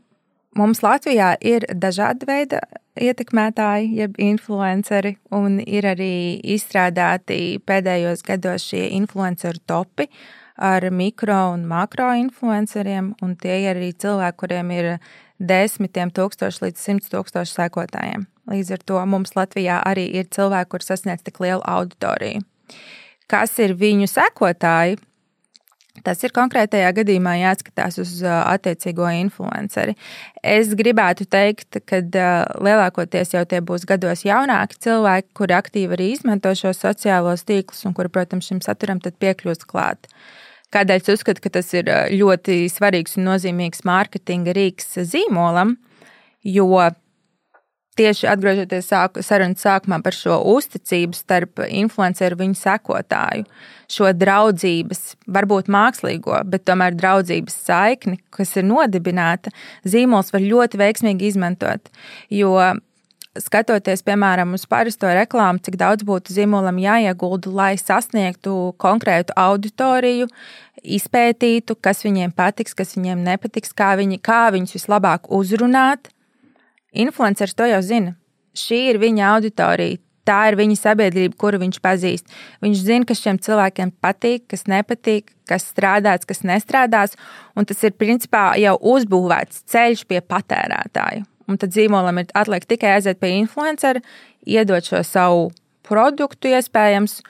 mums 0.56 0.82
Latvijā 0.84 1.34
ir 1.44 1.66
dažādi 1.72 2.26
veidi 2.28 2.60
ietekmētāji, 2.96 3.92
jeb 4.00 4.16
influenceri, 4.22 5.16
un 5.34 5.60
ir 5.60 5.86
arī 5.92 6.40
izstrādāti 6.56 7.58
pēdējos 7.66 8.24
gados 8.26 8.64
šie 8.70 8.86
influenceru 8.96 9.62
topi 9.68 10.08
ar 10.56 10.88
mikro 10.90 11.52
un 11.52 11.66
makro 11.68 12.08
influenceriem, 12.16 13.12
un 13.22 13.36
tie 13.36 13.58
ir 13.66 13.74
arī 13.74 13.92
cilvēki, 13.92 14.38
kuriem 14.40 14.72
ir 14.72 14.90
desmitiem 15.36 16.12
tūkstoši 16.16 16.64
līdz 16.64 16.80
simt 16.80 17.10
tūkstoši 17.12 17.58
sekotājiem. 17.58 18.24
Līdz 18.48 18.72
ar 18.76 18.84
to 18.88 19.02
mums 19.10 19.34
Latvijā 19.36 19.82
arī 19.84 20.06
ir 20.16 20.30
cilvēki, 20.32 20.70
kur 20.72 20.84
sasniedz 20.84 21.26
tik 21.26 21.42
lielu 21.44 21.60
auditoriju. 21.60 22.44
Kas 23.28 23.58
ir 23.58 23.74
viņu 23.76 24.08
sekotāji? 24.08 25.00
Tas 26.04 26.20
ir 26.26 26.34
konkrētajā 26.36 26.90
gadījumā 26.98 27.36
jāskatās 27.40 28.00
uz 28.02 28.14
attiecīgo 28.26 29.08
influenceri. 29.22 29.96
Es 30.44 30.74
gribētu 30.76 31.24
teikt, 31.30 31.80
ka 31.88 32.02
lielākoties 32.60 33.32
jau 33.36 33.44
tie 33.48 33.62
būs 33.64 33.86
gados 33.88 34.26
jaunāki 34.26 34.80
cilvēki, 34.88 35.32
kuri 35.36 35.56
aktīvi 35.56 35.96
arī 35.96 36.10
izmanto 36.14 36.52
šos 36.58 36.82
sociālos 36.84 37.46
tīklus 37.48 37.86
un 37.88 37.96
kuri, 37.96 38.12
protams, 38.12 38.50
šim 38.50 38.60
saturam 38.64 39.00
piekļūst 39.00 39.64
klāt. 39.70 40.06
Uh, 40.06 40.42
Kādēļ 40.74 40.98
es 40.98 41.10
uzskatu, 41.14 41.42
ka 41.44 41.52
tas 41.54 41.68
ir 41.78 41.88
ļoti 42.12 42.66
svarīgs 42.72 43.16
un 43.20 43.28
nozīmīgs 43.30 43.84
mārketinga 43.86 44.54
rīks 44.56 44.96
zīmolam, 45.12 45.76
jo 46.42 46.66
tieši 47.96 48.28
atgriežoties 48.30 48.90
sāku, 48.90 49.22
sarunas 49.24 49.64
sākumā 49.64 49.98
par 50.04 50.16
šo 50.16 50.38
uzticību 50.54 51.16
starp 51.16 51.62
influenceru 51.66 52.36
un 52.38 52.42
viņu 52.44 52.60
sekotāju, 52.60 53.46
šo 53.92 54.10
draudzības, 54.16 55.02
varbūt 55.36 55.70
mākslīgo, 55.72 56.40
bet 56.50 56.66
tomēr 56.68 56.96
draudzības 56.98 57.60
saikni, 57.68 58.18
kas 58.34 58.56
ir 58.58 58.66
nodibināta, 58.68 59.52
zīmols 59.86 60.34
var 60.34 60.44
ļoti 60.44 60.82
veiksmīgi 60.82 61.32
izmantot. 61.32 61.90
Jo 62.32 62.56
skatoties, 63.40 64.02
piemēram, 64.06 64.54
uz 64.56 64.64
parasto 64.68 65.10
reklāmu, 65.12 65.60
cik 65.64 65.78
daudz 65.80 66.06
būtu 66.06 66.34
zīmolam 66.36 66.78
jāiegulda, 66.80 67.52
lai 67.52 67.72
sasniegtu 67.80 68.74
konkrētu 68.82 69.36
auditoriju, 69.38 70.28
izpētītu, 70.82 71.76
kas 71.80 72.04
viņiem 72.06 72.34
patiks, 72.36 72.76
kas 72.76 72.96
viņiem 72.96 73.24
nepatiks, 73.26 73.74
kā, 73.76 73.94
viņi, 74.00 74.20
kā 74.24 74.46
viņus 74.54 74.76
vislabāk 74.78 75.30
uzrunāt. 75.32 76.10
Influenceris 77.04 77.56
to 77.56 77.68
jau 77.68 77.82
zina. 77.84 78.16
Šī 78.56 78.86
ir 78.92 79.00
viņa 79.02 79.30
auditorija. 79.34 80.00
Tā 80.26 80.40
ir 80.50 80.56
viņa 80.58 80.74
sabiedrība, 80.80 81.36
kuru 81.38 81.60
viņš 81.62 81.76
pazīst. 81.84 82.32
Viņš 82.64 82.80
zina, 82.82 83.06
kas 83.06 83.20
šiem 83.22 83.38
cilvēkiem 83.38 83.92
patīk, 84.02 84.48
kas 84.50 84.66
nepatīk, 84.66 85.30
kas 85.46 85.68
strādās, 85.70 86.26
kas 86.26 86.42
nestrādās. 86.42 87.14
Un 87.54 87.68
tas 87.68 87.84
ir 87.86 87.94
principā 87.94 88.48
jau 88.58 88.74
uzbūvēts 88.94 89.62
ceļš 89.70 90.02
pie 90.10 90.18
patērētāja. 90.26 91.22
Un 91.46 91.62
tad 91.62 91.76
zīmolam 91.76 92.18
ir 92.18 92.34
atliek 92.34 92.66
tikai 92.66 92.96
aiziet 92.96 93.22
pie 93.22 93.36
influencera, 93.38 94.02
iedot 94.42 94.90
šo 94.90 95.04
savu 95.06 95.46
produktu, 95.86 96.50
iespējams, 96.50 97.20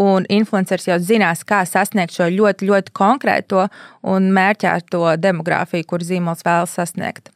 un 0.00 0.24
influenceris 0.32 0.88
jau 0.88 0.98
zinās, 1.00 1.44
kā 1.44 1.60
sasniegt 1.68 2.16
šo 2.16 2.30
ļoti, 2.32 2.68
ļoti 2.72 2.96
konkrēto 2.96 3.68
un 4.08 4.32
mērķēto 4.36 5.16
demogrāfiju, 5.20 5.88
kur 5.88 6.04
zīmols 6.04 6.44
vēlas 6.46 6.76
sasniegt. 6.80 7.35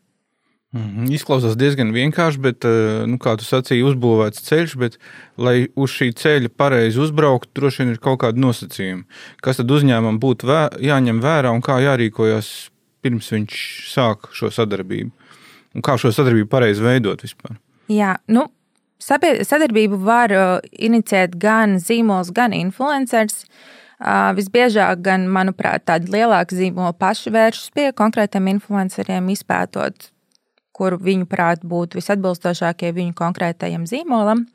Mm. 0.70 1.08
Izklausās 1.10 1.56
diezgan 1.58 1.88
vienkārši, 1.90 2.38
bet, 2.38 2.64
eh, 2.68 3.02
nu, 3.10 3.18
kā 3.18 3.32
tu 3.38 3.42
sacīji, 3.42 3.82
uzbūvēts 3.88 4.44
ceļš, 4.46 4.76
bet, 4.78 4.98
lai 5.34 5.66
uz 5.74 5.90
šī 5.90 6.12
ceļa 6.14 6.50
pareizi 6.54 7.00
uzbrauktu, 7.02 7.50
droši 7.58 7.82
vien 7.82 7.90
ir 7.90 7.98
kaut 7.98 8.20
kādi 8.22 8.38
nosacījumi. 8.38 9.02
Kas 9.42 9.58
tad 9.58 9.66
uzņēmumam 9.66 10.20
būtu 10.22 10.46
vē, 10.46 10.60
jāņem 10.78 11.18
vērā 11.24 11.50
un 11.50 11.64
kā 11.66 11.80
jārīkojas 11.82 12.70
pirms 13.02 13.32
viņš 13.34 13.56
sāk 13.90 14.30
šo 14.36 14.52
sadarbību? 14.54 15.10
Un 15.74 15.82
kā 15.82 15.96
šo 15.98 16.12
sadarbību 16.14 16.46
pareizi 16.50 16.86
veidot 16.86 17.26
vispār? 17.26 17.58
Jā, 17.90 18.14
nu, 18.30 18.46
sadarbību 19.02 19.98
var 20.06 20.30
uh, 20.30 20.70
inicijēt 20.70 21.34
gan 21.34 21.80
zīmols, 21.82 22.30
gan 22.30 22.54
influenceris. 22.54 23.42
Uh, 24.00 24.30
visbiežāk, 24.38 25.02
gan, 25.04 25.26
manuprāt, 25.28 25.82
tādi 25.90 26.14
lielāki 26.14 26.56
zīmoli 26.56 26.94
paši 26.96 27.34
vēršas 27.34 27.74
pie 27.74 27.90
konkrētiem 27.92 28.46
influenceriem, 28.54 29.26
izpētot, 29.34 30.08
kur 30.80 30.96
viņu 30.96 31.28
prāt 31.28 31.66
būtu 31.66 32.00
visatbilstošākie 32.00 32.94
viņu 32.96 33.14
konkrētajam 33.18 33.84
zīmolam. 33.90 34.46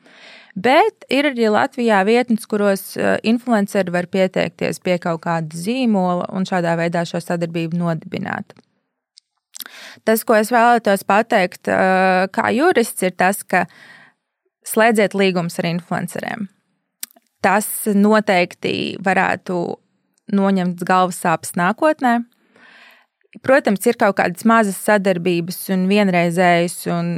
Bet 0.56 1.06
ir 1.12 1.28
arī 1.30 1.50
Latvijā 1.52 2.02
vietnes, 2.08 2.48
kuros 2.50 2.94
uh, 2.98 3.18
influenceri 3.28 3.92
var 3.94 4.08
pieteikties 4.10 4.80
pie 4.82 4.98
kaut 5.04 5.22
kāda 5.28 5.58
zīmola 5.60 6.30
un 6.34 6.48
šādā 6.48 6.78
veidā 6.80 7.04
šo 7.06 7.22
sadarbību 7.24 7.78
nodibināt. 7.78 8.56
Tas, 10.08 10.24
ko 10.28 10.36
es 10.38 10.52
vēlētos 10.54 11.04
pateikt, 11.08 11.70
kā 12.36 12.50
jurists, 12.54 13.04
ir 13.06 13.16
tas, 13.18 13.42
ka 13.44 13.66
slēdziet 14.68 15.16
līgumus 15.18 15.60
ar 15.62 15.70
influenceriem. 15.72 16.48
Tas 17.46 17.68
noteikti 17.94 18.96
varētu 19.06 19.60
noņemt 20.36 20.82
galvas 20.88 21.20
sāpes 21.22 21.54
nākotnē. 21.60 22.18
Protams, 23.44 23.84
ir 23.90 23.98
kaut 24.00 24.16
kādas 24.20 24.46
mazas 24.48 24.78
sadarbības 24.86 25.58
un 25.76 25.86
vienreizējas, 25.90 26.76
un 26.94 27.10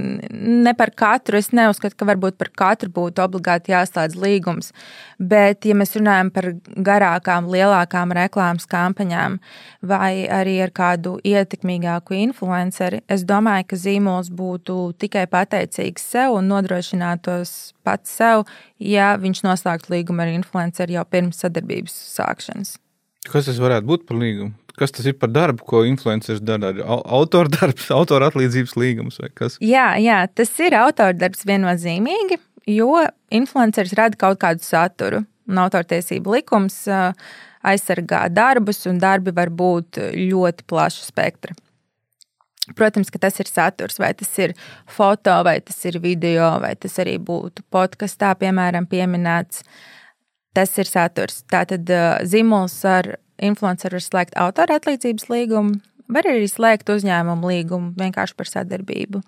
ne 0.66 0.74
par 0.78 0.90
katru. 0.98 1.38
Es 1.38 1.52
neuzskatu, 1.54 1.98
ka 2.00 2.08
varbūt 2.10 2.40
par 2.40 2.50
katru 2.58 2.90
būtu 2.94 3.22
obligāti 3.22 3.74
jāslēdz 3.74 4.18
līgums. 4.18 4.72
Bet, 5.20 5.68
ja 5.68 5.76
mēs 5.78 5.94
runājam 5.98 6.32
par 6.34 6.50
garākām, 6.88 7.52
lielākām 7.54 8.16
reklāmas 8.18 8.66
kampaņām 8.72 9.38
vai 9.86 10.26
arī 10.34 10.58
ar 10.66 10.74
kādu 10.74 11.18
ietekmīgāku 11.28 12.18
influenceri, 12.18 13.04
es 13.10 13.26
domāju, 13.28 13.70
ka 13.70 13.82
zīmols 13.84 14.32
būtu 14.34 14.80
tikai 15.02 15.28
pateicīgs 15.30 16.10
sev 16.16 16.40
un 16.40 16.50
nodrošinātos 16.50 17.54
pats 17.86 18.18
sev, 18.20 18.48
ja 18.82 19.14
viņš 19.22 19.46
noslēgtu 19.46 19.94
līgumu 19.94 20.26
ar 20.26 20.34
influenceri 20.34 20.98
jau 20.98 21.06
pirms 21.06 21.46
sadarbības 21.46 22.04
sākšanas. 22.18 22.78
Kas 23.32 23.50
tas 23.50 23.60
varētu 23.62 23.90
būt 23.90 24.08
par 24.08 24.20
līgumu? 24.22 24.54
Kas 24.78 24.94
tas 24.94 25.08
ir 25.10 25.16
par 25.18 25.32
darbu, 25.34 25.66
ko 25.66 25.82
influenceris 25.90 26.44
dara? 26.46 26.70
Autora 26.86 27.50
darbs, 27.50 27.90
autora 27.98 28.30
atlīdzības 28.32 28.76
līgums 28.78 29.18
vai 29.24 29.32
kas? 29.34 29.58
Jā, 29.64 29.96
jā, 30.02 30.22
tas 30.38 30.54
ir 30.62 30.78
autora 30.78 31.18
darbs 31.18 31.44
viennozīmīgi, 31.50 32.38
jo 32.76 33.02
influenceris 33.34 33.96
rada 33.98 34.20
kaut 34.20 34.40
kādu 34.44 34.66
saturu. 34.66 35.26
Un 35.48 35.62
autortiesību 35.64 36.34
likums 36.36 36.82
aizsargā 37.68 38.26
darbus, 38.32 38.82
un 38.90 39.00
darbi 39.00 39.32
var 39.36 39.48
būt 39.48 40.00
ļoti 40.12 40.66
plaša 40.68 41.08
spektra. 41.08 41.56
Protams, 42.76 43.08
ka 43.14 43.20
tas 43.24 43.38
ir 43.40 43.48
saturs, 43.48 43.96
vai 44.00 44.12
tas 44.18 44.32
ir 44.44 44.54
foto, 44.92 45.32
vai 45.48 45.62
tas 45.64 45.78
ir 45.88 46.02
video, 46.04 46.50
vai 46.60 46.74
tas 46.76 46.98
arī 47.00 47.16
būtu 47.16 47.64
podkastā, 47.72 48.34
piemēram, 48.40 48.90
pieminēts. 48.92 49.64
Tas 50.58 50.74
ir 50.82 50.90
saturs. 50.90 51.44
Tātad 51.54 51.86
zīmols 52.26 52.80
ar 52.90 53.14
influenceru 53.38 54.00
var 54.00 54.06
slēgt 54.08 54.38
autora 54.42 54.80
atlīdzības 54.80 55.28
līgumu, 55.30 55.78
var 56.10 56.28
arī 56.30 56.48
slēgt 56.50 56.90
uzņēmumu 56.90 57.52
līgumu 57.52 57.92
vienkārši 58.00 58.38
par 58.40 58.50
sadarbību. 58.50 59.22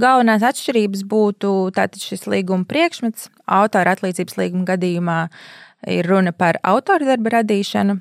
Galvenās 0.00 0.44
atšķirības 0.46 1.02
būtu 1.10 1.52
tātad 1.76 1.98
šis 2.02 2.26
līguma 2.30 2.68
priekšmets. 2.68 3.30
Autora 3.50 3.96
atlīdzības 3.96 4.38
līguma 4.38 4.68
gadījumā 4.68 5.20
ir 5.96 6.06
runa 6.06 6.34
par 6.36 6.60
autora 6.62 7.08
darba 7.08 7.40
radīšanu. 7.40 7.98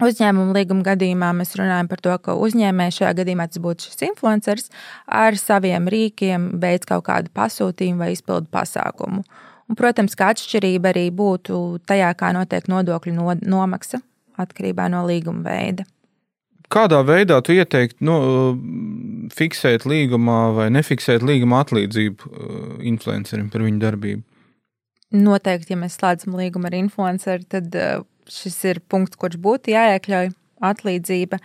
Uzņēmuma 0.00 0.56
līguma 0.56 0.84
gadījumā 0.86 1.34
mēs 1.36 1.52
runājam 1.60 1.88
par 1.90 2.00
to, 2.00 2.14
ka 2.24 2.32
uzņēmējs 2.40 3.02
šajā 3.02 3.12
gadījumā 3.18 3.50
tas 3.50 3.60
būtu 3.60 3.90
šis 3.90 4.06
influenceris 4.06 4.70
ar 5.04 5.36
saviem 5.36 5.90
rīkiem 5.92 6.54
veids 6.62 6.88
kaut 6.88 7.04
kādu 7.10 7.28
pasūtījumu 7.36 8.06
vai 8.06 8.14
izpildu 8.14 8.48
pasākumu. 8.48 9.26
Un, 9.70 9.78
protams, 9.78 10.16
ka 10.18 10.32
atšķirība 10.34 10.90
arī 10.90 11.06
būtu 11.14 11.78
tajā, 11.86 12.10
kā 12.18 12.32
notiek 12.34 12.66
nodokļu 12.66 13.14
nomaksa 13.46 14.00
atkarībā 14.40 14.88
no 14.90 15.04
līguma 15.06 15.44
veida. 15.46 15.86
Kādā 16.70 17.00
veidā 17.06 17.40
tu 17.42 17.54
ieteiktu 17.54 18.04
nu, 18.06 18.16
fiksēt 19.34 19.86
līgumā 19.90 20.40
vai 20.54 20.68
nefiksēt 20.74 21.22
līguma 21.26 21.64
atlīdzību 21.64 22.30
uh, 22.30 22.60
influencerim 22.86 23.48
par 23.50 23.64
viņu 23.66 23.82
darbību? 23.82 24.22
Noteikti, 25.18 25.74
ja 25.74 25.78
mēs 25.80 25.98
slēdzam 25.98 26.36
līgumu 26.38 26.70
ar 26.70 26.76
influenceru, 26.78 27.46
tad 27.50 27.74
uh, 27.74 28.04
šis 28.30 28.58
ir 28.70 28.82
punkts, 28.90 29.18
kurš 29.18 29.38
būtu 29.42 29.74
jāiekļauj 29.74 30.30
atlīdzība. 30.70 31.40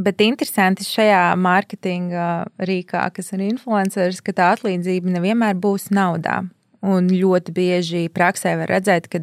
Bet 0.00 0.20
interesanti 0.24 0.84
šajā 0.84 1.24
mārketinga 1.40 2.28
rīkā, 2.68 3.06
kas 3.16 3.32
ir 3.36 3.44
influenceris, 3.48 4.20
ka 4.24 4.36
tā 4.36 4.52
atlīdzība 4.56 5.16
nevienmēr 5.16 5.56
būs 5.60 5.88
naudā. 5.96 6.42
Un 6.80 7.10
ļoti 7.12 7.52
bieži 7.52 8.06
praksē 8.14 8.54
var 8.56 8.70
redzēt, 8.72 9.10
ka 9.12 9.20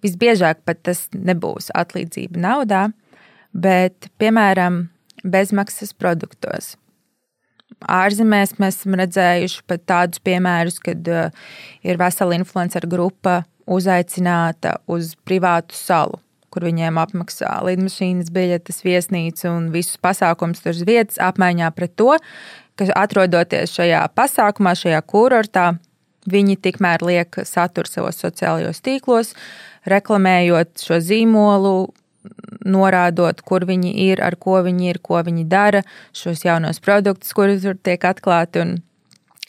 Visbiežāk 0.00 0.62
pat 0.64 0.80
tas 0.88 1.04
nebūs 1.12 1.68
atlīdzība 1.76 2.40
naudā, 2.40 2.86
bet, 3.52 4.08
piemēram, 4.20 4.86
bezmaksas 5.20 5.92
produktos. 5.92 6.74
Ārzemēs 7.80 8.56
mēs 8.60 8.80
esam 8.80 8.96
redzējuši 9.00 9.60
pat 9.68 9.84
tādus 9.88 10.22
piemērus, 10.24 10.80
kad 10.84 11.04
ir 11.06 12.00
vesela 12.00 12.36
influenceru 12.36 12.88
grupa 12.90 13.42
uzaicināta 13.70 14.78
uz 14.90 15.14
privātu 15.28 15.76
salu, 15.76 16.18
kur 16.50 16.64
viņiem 16.66 16.98
apmaksā 17.00 17.52
lidmašīnas 17.68 18.32
biļetes, 18.34 18.80
viesnīcu 18.84 19.52
un 19.52 19.68
visus 19.74 20.00
pasākumus 20.02 20.64
tur 20.64 20.74
uz 20.74 20.82
vietas, 20.88 21.20
apmaiņā 21.22 21.70
pret 21.76 21.94
to, 22.00 22.16
ka 22.80 22.88
atrodoties 22.96 23.76
šajā 23.76 24.02
pasākumā, 24.16 24.74
šajā 24.80 25.04
kurortā, 25.08 25.68
viņi 26.28 26.58
tikmēr 26.60 27.04
liek 27.06 27.40
saturu 27.48 27.88
savos 27.88 28.20
sociālajos 28.20 28.82
tīklos, 28.84 29.32
reklamējot 29.88 30.84
šo 30.84 31.00
zīmolu, 31.00 31.90
norādot, 32.68 33.40
kur 33.46 33.64
viņi 33.68 33.94
ir, 34.10 34.20
ar 34.20 34.36
ko 34.36 34.58
viņi 34.64 34.90
ir, 34.92 35.00
ko 35.02 35.22
viņi 35.24 35.46
dara, 35.48 35.80
šos 36.16 36.44
jaunos 36.44 36.80
produktus, 36.84 37.32
kuri 37.36 37.56
tur 37.62 37.78
tiek 37.80 38.04
atklāti. 38.04 38.60
Un 38.60 38.74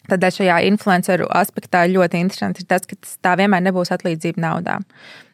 tad 0.08 0.24
šajā 0.34 0.62
influenceru 0.70 1.28
aspektā 1.36 1.84
ļoti 1.90 2.22
interesanti 2.24 2.64
ir 2.64 2.70
tas, 2.70 2.86
ka 2.88 2.96
tā 3.24 3.36
vienmēr 3.38 3.62
nebūs 3.68 3.92
atlīdzība 3.94 4.42
naudā. 4.42 4.78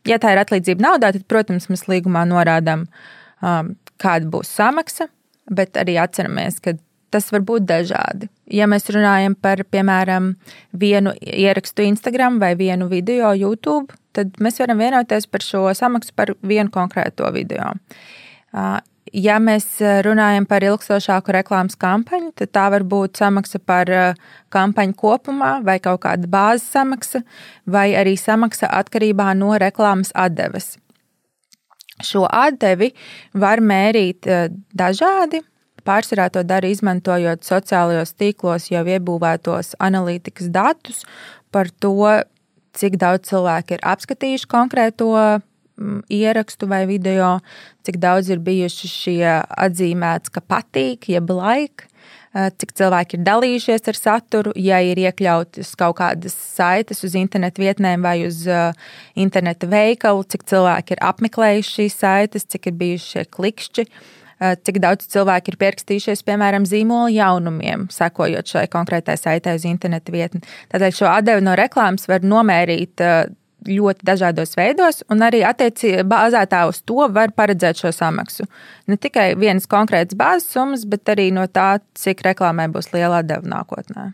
Ja 0.08 0.18
tā 0.20 0.34
ir 0.34 0.42
atlīdzība 0.42 0.84
naudā, 0.84 1.12
tad, 1.14 1.24
protams, 1.30 1.70
mēs 1.70 1.86
līgumā 1.90 2.24
norādām, 2.28 2.86
um, 3.40 3.72
kāda 4.02 4.28
būs 4.30 4.50
samaksa, 4.58 5.08
bet 5.48 5.78
arī 5.80 5.96
atceramies, 6.02 6.60
ka 6.64 6.76
tas 7.14 7.30
var 7.32 7.44
būt 7.48 7.66
dažādi. 7.68 8.28
Ja 8.52 8.66
mēs 8.70 8.88
runājam 8.92 9.36
par, 9.36 9.62
piemēram, 9.68 10.34
vienu 10.72 11.14
ierakstu 11.20 11.84
Instagram 11.86 12.38
vai 12.42 12.54
vienu 12.58 12.88
video 12.90 13.32
YouTube, 13.36 13.94
tad 14.16 14.38
mēs 14.42 14.60
varam 14.62 14.80
vienoties 14.82 15.28
par 15.30 15.44
šo 15.44 15.66
samaksu 15.76 16.14
par 16.16 16.34
vienu 16.42 16.72
konkrēto 16.74 17.28
video. 17.34 17.74
Ja 19.08 19.38
mēs 19.40 19.78
runājam 20.04 20.44
par 20.48 20.64
ilgstošāku 20.66 21.32
reklāmas 21.32 21.78
kampaņu, 21.80 22.34
tad 22.36 22.52
tā 22.52 22.66
var 22.74 22.84
būt 22.84 23.20
samaksa 23.20 23.60
par 23.60 23.88
kampaņu 24.52 24.96
kopumā, 25.00 25.52
vai 25.64 25.78
kaut 25.80 26.02
kāda 26.04 26.28
bāzes 26.28 26.68
samaksa, 26.74 27.22
vai 27.64 27.94
arī 27.96 28.18
samaksa 28.20 28.68
atkarībā 28.80 29.30
no 29.38 29.54
reklāmas 29.60 30.12
atdeves. 30.12 30.74
Šo 32.04 32.26
atdevi 32.28 32.92
var 33.34 33.64
mērīt 33.64 34.28
dažādi. 34.76 35.40
Pārsvarā 35.88 36.28
to 36.32 36.42
dara 36.44 36.68
izmantojot 36.68 37.46
sociālajos 37.46 38.12
tīklos 38.20 38.68
jau 38.68 38.84
iebūvētos 38.84 39.72
analītikas 39.80 40.50
datus 40.52 41.06
par 41.54 41.70
to, 41.80 41.94
cik 42.76 42.98
daudz 43.00 43.30
cilvēku 43.30 43.76
ir 43.76 43.84
apskatījuši 43.88 44.48
konkrēto 44.50 45.08
mm, 45.16 46.02
ierakstu 46.12 46.68
vai 46.68 46.82
video, 46.90 47.38
cik 47.88 47.96
daudz 48.02 48.28
ir 48.28 48.42
bijuši 48.44 48.90
šie 48.92 49.22
atzīmēts, 49.48 50.32
ka 50.34 50.44
patīk, 50.44 51.08
jeb 51.14 51.32
laika, 51.32 51.88
eh, 52.36 52.50
cik 52.60 52.76
cilvēki 52.82 53.16
ir 53.16 53.24
dalījušies 53.30 53.88
ar 53.88 54.00
saturu, 54.02 54.52
ja 54.60 54.82
ir 54.84 55.00
iekļautas 55.06 55.72
kaut 55.80 55.98
kādas 56.02 56.36
saites 56.36 57.00
uz 57.00 57.16
internetu 57.16 57.64
vietnēm 57.64 58.04
vai 58.04 58.18
uz 58.28 58.44
eh, 58.44 58.76
interneta 59.16 59.70
veikalu, 59.72 60.28
cik 60.28 60.44
cilvēki 60.52 60.98
ir 60.98 61.04
apmeklējuši 61.14 61.76
šīs 61.80 62.00
saites, 62.04 62.44
cik 62.44 62.68
ir 62.68 62.80
bijuši 62.84 63.12
šie 63.14 63.28
klikšķi. 63.38 63.90
Eh, 64.38 64.54
cik 64.62 64.78
daudz 64.82 65.08
cilvēku 65.10 65.50
ir 65.50 65.58
pierakstījušies, 65.58 66.22
piemēram, 66.26 66.66
zīmola 66.68 67.10
jaunumiem, 67.10 67.88
sekojot 67.90 68.46
šai 68.52 68.68
konkrētai 68.70 69.16
saitē 69.18 69.56
uz 69.58 69.66
interneta 69.66 70.14
vietni. 70.14 70.44
Tādēļ 70.70 70.94
šo 70.94 71.08
atdevi 71.10 71.42
no 71.42 71.56
reklāmas 71.58 72.06
var 72.06 72.22
nomērīt 72.22 73.02
eh, 73.02 73.32
ļoti 73.66 74.06
dažādos 74.06 74.54
veidos, 74.54 75.02
un 75.10 75.24
arī 75.26 75.42
attiecībā 75.46 76.06
bāzētā 76.06 76.62
uz 76.70 76.78
to 76.86 77.08
var 77.10 77.34
paredzēt 77.34 77.82
šo 77.82 77.90
samaksu. 77.96 78.46
Ne 78.86 78.96
tikai 79.00 79.32
vienas 79.40 79.66
konkrētas 79.66 80.14
bāzes 80.18 80.46
summas, 80.54 80.86
bet 80.86 81.10
arī 81.10 81.32
no 81.34 81.48
tā, 81.50 81.80
cik 81.98 82.22
reklāmai 82.30 82.70
būs 82.70 82.92
liela 82.94 83.24
atdeva 83.24 83.42
nākotnē. 83.56 84.12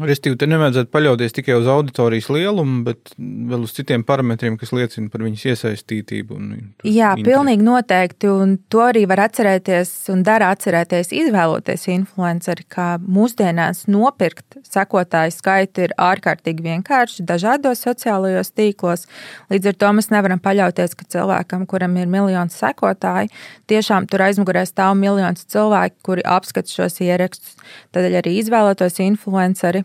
Restīvi, 0.00 0.38
te 0.40 0.46
nevajadzētu 0.48 0.88
paļauties 0.88 1.34
tikai 1.36 1.52
uz 1.58 1.66
auditorijas 1.68 2.30
lielumu, 2.32 2.78
bet 2.86 3.10
vēl 3.20 3.66
uz 3.66 3.74
citiem 3.76 4.00
parametriem, 4.08 4.54
kas 4.56 4.70
liecina 4.72 5.10
par 5.12 5.20
viņas 5.20 5.42
iesaistītību. 5.50 6.38
Un, 6.38 6.46
Jā, 6.80 7.10
interesi. 7.12 7.26
pilnīgi 7.26 7.66
noteikti. 7.66 8.30
Un 8.32 8.54
to 8.72 8.80
arī 8.86 9.02
var 9.10 9.20
atcerēties 9.26 9.90
un 10.14 10.22
dara 10.24 10.48
atcerēties, 10.56 11.12
izvēloties 11.12 11.84
influenceri, 11.92 12.64
ka 12.72 12.86
mūsdienās 13.04 13.82
nopirkt 13.92 14.56
sekotāju 14.64 15.34
skaitu 15.36 15.84
ir 15.84 15.92
ārkārtīgi 16.00 16.64
vienkārši 16.70 17.28
dažādos 17.28 17.84
sociālajos 17.84 18.54
tīklos. 18.56 19.04
Līdz 19.52 19.74
ar 19.74 19.78
to 19.84 19.92
mēs 20.00 20.08
nevaram 20.14 20.40
paļauties, 20.40 20.96
ka 20.96 21.10
cilvēkam, 21.18 21.68
kuram 21.68 22.00
ir 22.00 22.08
miljons 22.08 22.56
sekotāju, 22.64 23.28
tiešām 23.68 24.08
tur 24.08 24.24
aizmugurē 24.24 24.64
stāv 24.64 24.96
miljons 24.96 25.44
cilvēku, 25.52 26.00
kuri 26.08 26.24
apskata 26.24 26.78
šos 26.80 27.02
ierakstus. 27.04 27.60
Tādēļ 27.92 28.22
arī 28.24 28.38
izvēlētos 28.40 28.96
influenceri 29.04 29.82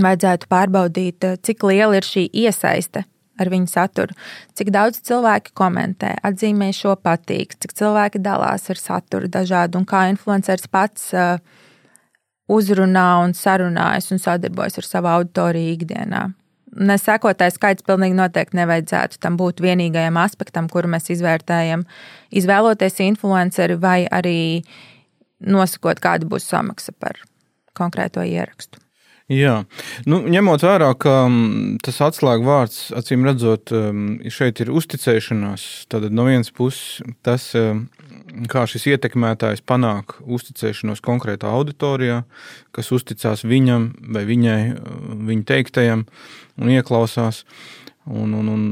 vajadzētu 0.00 0.48
pārbaudīt, 0.50 1.24
eh, 1.24 1.36
cik 1.36 1.62
liela 1.62 1.96
ir 1.96 2.06
šī 2.06 2.28
iesaiste 2.30 3.04
ar 3.38 3.50
viņu 3.50 3.66
saturu, 3.66 4.14
cik 4.54 4.70
daudz 4.70 5.00
cilvēki 5.02 5.54
komentē, 5.58 6.14
atzīmē 6.22 6.70
šo 6.74 6.94
patīk, 6.94 7.56
cik 7.58 7.74
cilvēki 7.74 8.22
dalās 8.22 8.70
ar 8.70 8.78
saturu 8.78 9.26
dažādu 9.26 9.80
un 9.80 9.86
kā 9.86 10.06
influenceris 10.12 10.70
pats 10.70 11.12
eh, 11.14 11.38
uzrunā 12.48 13.24
un 13.24 13.34
sarunājas 13.34 14.12
un 14.12 14.22
sadarbojas 14.22 14.78
ar 14.78 14.88
savu 14.88 15.10
auditoriju 15.16 15.76
ikdienā. 15.78 16.28
Nesekotais 16.74 17.54
skaits 17.54 17.86
pilnīgi 17.86 18.16
noteikti 18.18 18.58
nevajadzētu 18.58 19.20
tam 19.22 19.36
būt 19.38 19.62
vienīgajam 19.62 20.16
aspektam, 20.18 20.66
kuru 20.68 20.90
mēs 20.90 21.06
izvērtējam. 21.14 21.84
Izvēloties 22.34 22.98
influenceri 23.06 23.78
vai 23.78 24.00
arī 24.10 24.64
nosakot, 25.38 26.02
kāda 26.02 26.26
būs 26.26 26.48
samaksa 26.50 26.94
par 26.98 27.20
konkrēto 27.78 28.26
ierakstu. 28.26 28.83
Jā, 29.32 29.62
nu, 30.04 30.18
ņemot 30.28 30.60
vērā, 30.66 30.90
ka 31.00 31.12
mm, 31.30 31.78
tas 31.84 31.96
atslēgu 32.04 32.44
vārds, 32.44 32.90
acīm 32.92 33.22
redzot, 33.24 33.72
mm, 33.72 34.28
šeit 34.28 34.60
ir 34.60 34.68
uzticēšanās. 34.76 35.86
Tad 35.88 36.10
no 36.12 36.26
vienas 36.28 36.52
puses 36.52 37.00
tas, 37.24 37.46
mm, 37.56 37.86
kā 38.52 38.66
šis 38.68 38.84
ietekmētājs 38.92 39.64
panāk 39.64 40.18
uzticēšanos 40.28 41.00
konkrētā 41.04 41.48
auditorijā, 41.56 42.20
kas 42.76 42.92
uzticās 42.92 43.46
viņam 43.48 43.94
vai 44.12 44.26
viņai, 44.28 44.60
viņa 45.30 45.48
teiktajam 45.54 46.04
un 46.60 46.76
ieklausās. 46.76 47.46
Un, 48.04 48.34
un, 48.36 48.48
un 48.52 48.64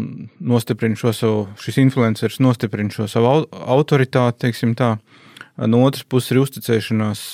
nostiprina 0.44 0.98
šo 1.00 1.14
savu, 1.16 1.44
šis 1.56 1.78
influenceris 1.80 2.42
nostiprina 2.44 2.92
šo 2.92 3.06
savu 3.08 3.46
autoritāti, 3.56 4.42
teiksim 4.44 4.76
tā. 4.76 4.98
No 5.68 5.82
otras 5.86 6.04
puses, 6.08 6.32
ir 6.32 6.40
uzticēšanās 6.42 7.24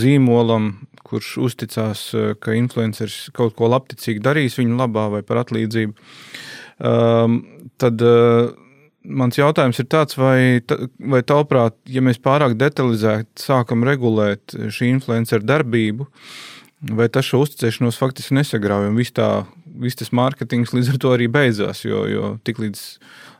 zīmolam, 0.00 0.72
kurš 1.06 1.36
uzticās, 1.46 2.02
eh, 2.14 2.32
ka 2.40 2.56
influenceris 2.58 3.30
kaut 3.36 3.54
ko 3.56 3.70
labticīgi 3.70 4.22
darīs 4.24 4.58
viņa 4.58 4.80
labā 4.82 5.06
vai 5.14 5.22
par 5.26 5.44
atlīdzību. 5.44 5.94
Um, 6.80 7.42
tad 7.80 8.00
uh, 8.00 8.50
mans 9.04 9.36
jautājums 9.38 9.80
ir 9.80 9.88
tāds, 9.90 10.16
vai, 10.16 10.60
vai 10.98 11.20
tavuprāt, 11.26 11.76
ja 11.88 12.02
mēs 12.04 12.20
pārāk 12.22 12.56
detalizēti 12.60 13.44
sākam 13.44 13.84
regulēt 13.86 14.54
šī 14.56 14.90
influenceru 14.94 15.46
darbību, 15.46 16.08
vai 16.96 17.08
tas 17.12 17.28
šo 17.28 17.42
uzticēšanos 17.44 18.00
faktiski 18.00 18.36
nesagrauj 18.38 18.88
un 18.88 18.96
viss, 18.96 19.12
tā, 19.16 19.44
viss 19.80 20.00
tas 20.00 20.12
mārketings 20.16 20.72
līdz 20.76 20.94
ar 20.94 21.02
to 21.02 21.12
arī 21.16 21.28
beidzās, 21.32 21.84
jo, 21.84 22.06
jo 22.08 22.32
tik 22.44 22.62
līdz 22.62 22.86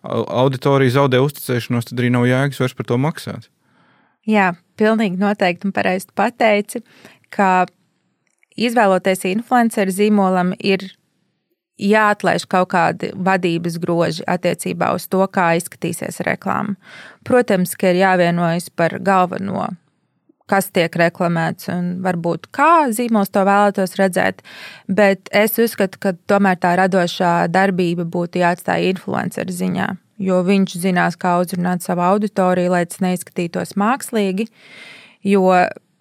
auditorija 0.04 0.96
zaudē 0.98 1.20
uzticēšanos, 1.24 1.88
tad 1.90 2.00
arī 2.00 2.12
nav 2.12 2.28
jēgas 2.28 2.60
vairs 2.60 2.76
par 2.76 2.88
to 2.88 3.00
maksāt. 3.00 3.48
Jā, 4.28 4.52
pilnīgi 4.76 5.20
noteikti 5.20 5.68
un 5.68 5.72
pareizi 5.72 6.10
pateici, 6.16 6.82
ka 7.32 7.66
izvēloties 8.60 9.24
influenceru 9.30 9.94
zīmolam 9.94 10.52
ir 10.58 10.90
jāatlaiž 11.80 12.44
kaut 12.50 12.72
kādi 12.74 13.12
vadības 13.16 13.78
groži 13.80 14.24
attiecībā 14.28 14.90
uz 14.96 15.06
to, 15.08 15.22
kā 15.32 15.54
izskatīsies 15.56 16.20
reklāma. 16.26 16.76
Protams, 17.24 17.72
ka 17.78 17.94
ir 17.94 18.02
jāvienojas 18.02 18.68
par 18.76 18.98
galveno, 19.00 19.70
kas 20.50 20.68
tiek 20.74 20.92
reklamēts 21.00 21.70
un 21.72 21.90
varbūt 22.04 22.50
kā 22.52 22.90
zīmols 22.92 23.32
to 23.32 23.46
vēlētos 23.48 23.96
redzēt, 24.00 24.44
bet 24.88 25.32
es 25.32 25.56
uzskatu, 25.62 26.02
ka 26.02 26.14
tomēr 26.28 26.60
tā 26.60 26.74
radošā 26.82 27.48
darbība 27.48 28.04
būtu 28.04 28.42
jāatstāj 28.42 28.90
influenceru 28.92 29.56
ziņā 29.62 29.90
jo 30.20 30.40
viņš 30.46 30.76
zinās, 30.82 31.16
kā 31.20 31.38
uzrunāt 31.40 31.84
savu 31.84 32.04
auditoriju, 32.04 32.74
lai 32.74 32.84
tas 32.88 33.00
neizskatītos 33.04 33.76
mākslīgi. 33.80 34.48
Jo 35.26 35.48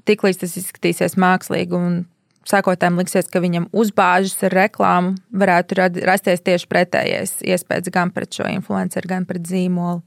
tiklīdz 0.10 0.44
tas 0.44 0.56
izskatīsies 0.60 1.18
mākslīgi 1.20 1.76
un 1.76 2.02
sakotājiem 2.50 3.00
liksies, 3.00 3.30
ka 3.32 3.42
viņam 3.44 3.70
uzbāžas 3.76 4.38
ar 4.48 4.56
reklāmu, 4.64 5.16
varētu 5.32 5.78
rasties 6.08 6.44
tieši 6.46 6.70
pretējais 6.72 7.36
iespējas 7.46 7.92
gan 7.94 8.14
pret 8.16 8.34
šo 8.36 8.48
influenceru, 8.50 9.12
gan 9.12 9.28
pret 9.30 9.46
zīmolu. 9.50 10.02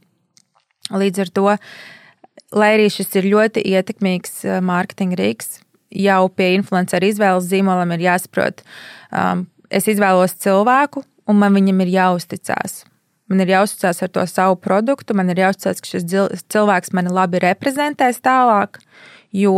Līdz 0.93 1.23
ar 1.25 1.31
to, 1.37 1.49
lai 2.59 2.71
arī 2.77 2.89
šis 2.93 3.13
ir 3.21 3.31
ļoti 3.33 3.63
ietekmīgs 3.73 4.43
eh, 4.49 4.59
mārketinga 4.65 5.21
rīks, 5.21 5.61
jau 5.93 6.23
pie 6.33 6.55
influenceru 6.57 7.13
izvēles 7.13 7.49
zīmolam 7.51 7.95
ir 7.95 8.07
jāsaprot, 8.09 8.65
um, 9.13 9.47
es 9.71 9.89
izvēlos 9.89 10.35
cilvēku, 10.43 11.05
un 11.29 11.39
man 11.39 11.55
viņam 11.57 11.85
ir 11.85 11.93
jāuzticas. 11.95 12.83
Man 13.33 13.41
ir 13.41 13.55
jāuzticas 13.55 14.03
ar 14.05 14.11
to 14.13 14.25
savu 14.29 14.59
produktu, 14.61 15.17
man 15.17 15.33
ir 15.33 15.41
jāuzticas, 15.41 15.81
ka 15.81 15.89
šis 15.89 16.05
cilvēks 16.53 16.93
mani 16.93 17.13
labi 17.13 17.41
reprezentēs 17.41 18.21
tālāk, 18.21 18.77
jo 19.33 19.57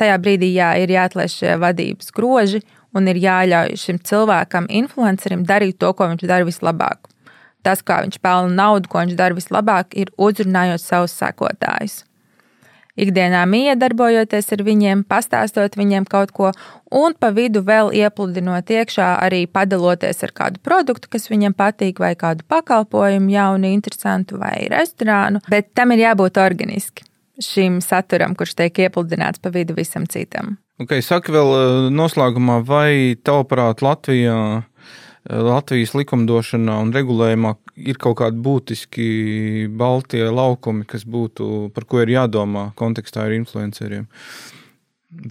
tajā 0.00 0.16
brīdī 0.22 0.48
jā, 0.54 0.72
ir 0.80 0.92
jāatlaiž 0.94 1.34
šie 1.42 1.56
vadības 1.60 2.14
groži 2.16 2.62
un 2.96 3.08
ir 3.12 3.20
jāļauj 3.20 3.76
šim 3.80 4.00
cilvēkam, 4.08 4.68
influencerim, 4.80 5.44
darīt 5.48 5.78
to, 5.80 5.92
ko 5.96 6.08
viņš 6.10 6.24
dara 6.28 6.48
vislabāk. 6.48 7.10
Tas, 7.62 7.84
kā 7.84 8.00
viņš 8.02 8.18
pelna 8.24 8.56
naudu, 8.56 8.90
ko 8.90 9.04
viņš 9.04 9.18
dara 9.18 9.36
vislabāk, 9.36 9.92
ir 9.94 10.10
uzrunājot 10.18 10.82
savus 10.82 11.14
sekotājus 11.20 12.02
ikdienā 12.96 13.44
iedarbojoties 13.56 14.52
ar 14.52 14.64
viņiem, 14.66 15.04
pastāstot 15.08 15.76
viņiem 15.78 16.06
kaut 16.08 16.32
ko, 16.36 16.50
un 16.90 17.14
pa 17.18 17.32
vidu 17.32 17.62
vēl 17.64 17.92
iepludinot 17.96 18.68
iekšā, 18.70 19.14
arī 19.24 19.46
padaloties 19.46 20.22
ar 20.22 20.32
kādu 20.32 20.60
produktu, 20.62 21.08
kas 21.12 21.30
viņiem 21.32 21.56
patīk, 21.56 22.02
vai 22.02 22.14
kādu 22.18 22.44
pakalpojumu, 22.48 23.32
jaunu, 23.32 23.72
interesantu, 23.72 24.38
vai 24.42 24.68
restorānu. 24.72 25.42
Bet 25.48 25.72
tam 25.74 25.96
ir 25.96 26.06
jābūt 26.08 26.40
organiski 26.42 27.08
šim 27.42 27.80
saturam, 27.80 28.36
kurš 28.36 28.54
tiek 28.58 28.82
iepludināts 28.86 29.40
pa 29.42 29.50
vidu 29.52 29.74
visam 29.76 30.04
citam. 30.06 30.58
Okay, 30.82 31.02
saka 31.04 31.32
vēl 31.32 31.50
eh, 31.56 31.88
noslēgumā, 31.94 32.60
vai 32.66 33.14
tavuprāt 33.24 33.82
Latvijā 33.84 34.36
Latvijas 35.22 35.92
likumdošanā 35.94 36.80
un 36.82 36.90
regulējumā 36.94 37.52
ir 37.78 37.98
kaut 38.02 38.18
kādi 38.18 38.40
būtiski 38.42 39.04
baltie 39.70 40.24
laukumi, 40.26 40.82
kas 40.88 41.04
būtu, 41.06 41.70
par 41.74 41.86
ko 41.86 42.02
ir 42.02 42.10
jādomā 42.10 42.72
kontekstā 42.78 43.28
ar 43.28 43.36
influenceriem. 43.36 44.08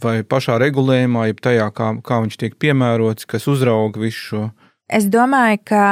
Vai 0.02 0.22
pašā 0.24 0.56
regulējumā, 0.62 1.26
jeb 1.32 1.42
tajā, 1.44 1.68
kā, 1.76 1.92
kā 2.06 2.22
viņš 2.24 2.38
tiek 2.40 2.56
piemērots, 2.62 3.28
kas 3.28 3.50
uzrauga 3.52 4.00
visu 4.00 4.22
šo? 4.22 4.44
Es 4.88 5.10
domāju, 5.12 5.60
ka 5.68 5.86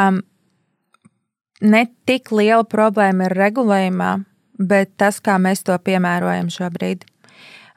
ne 1.61 1.83
tik 2.07 2.31
liela 2.31 2.63
problēma 2.63 3.27
ir 3.27 3.35
regulējumā, 3.35 4.11
bet 4.59 4.93
tas, 4.99 5.19
kā 5.19 5.35
mēs 5.41 5.65
to 5.67 5.75
piemērojam 5.75 6.51
šobrīd. 6.53 7.03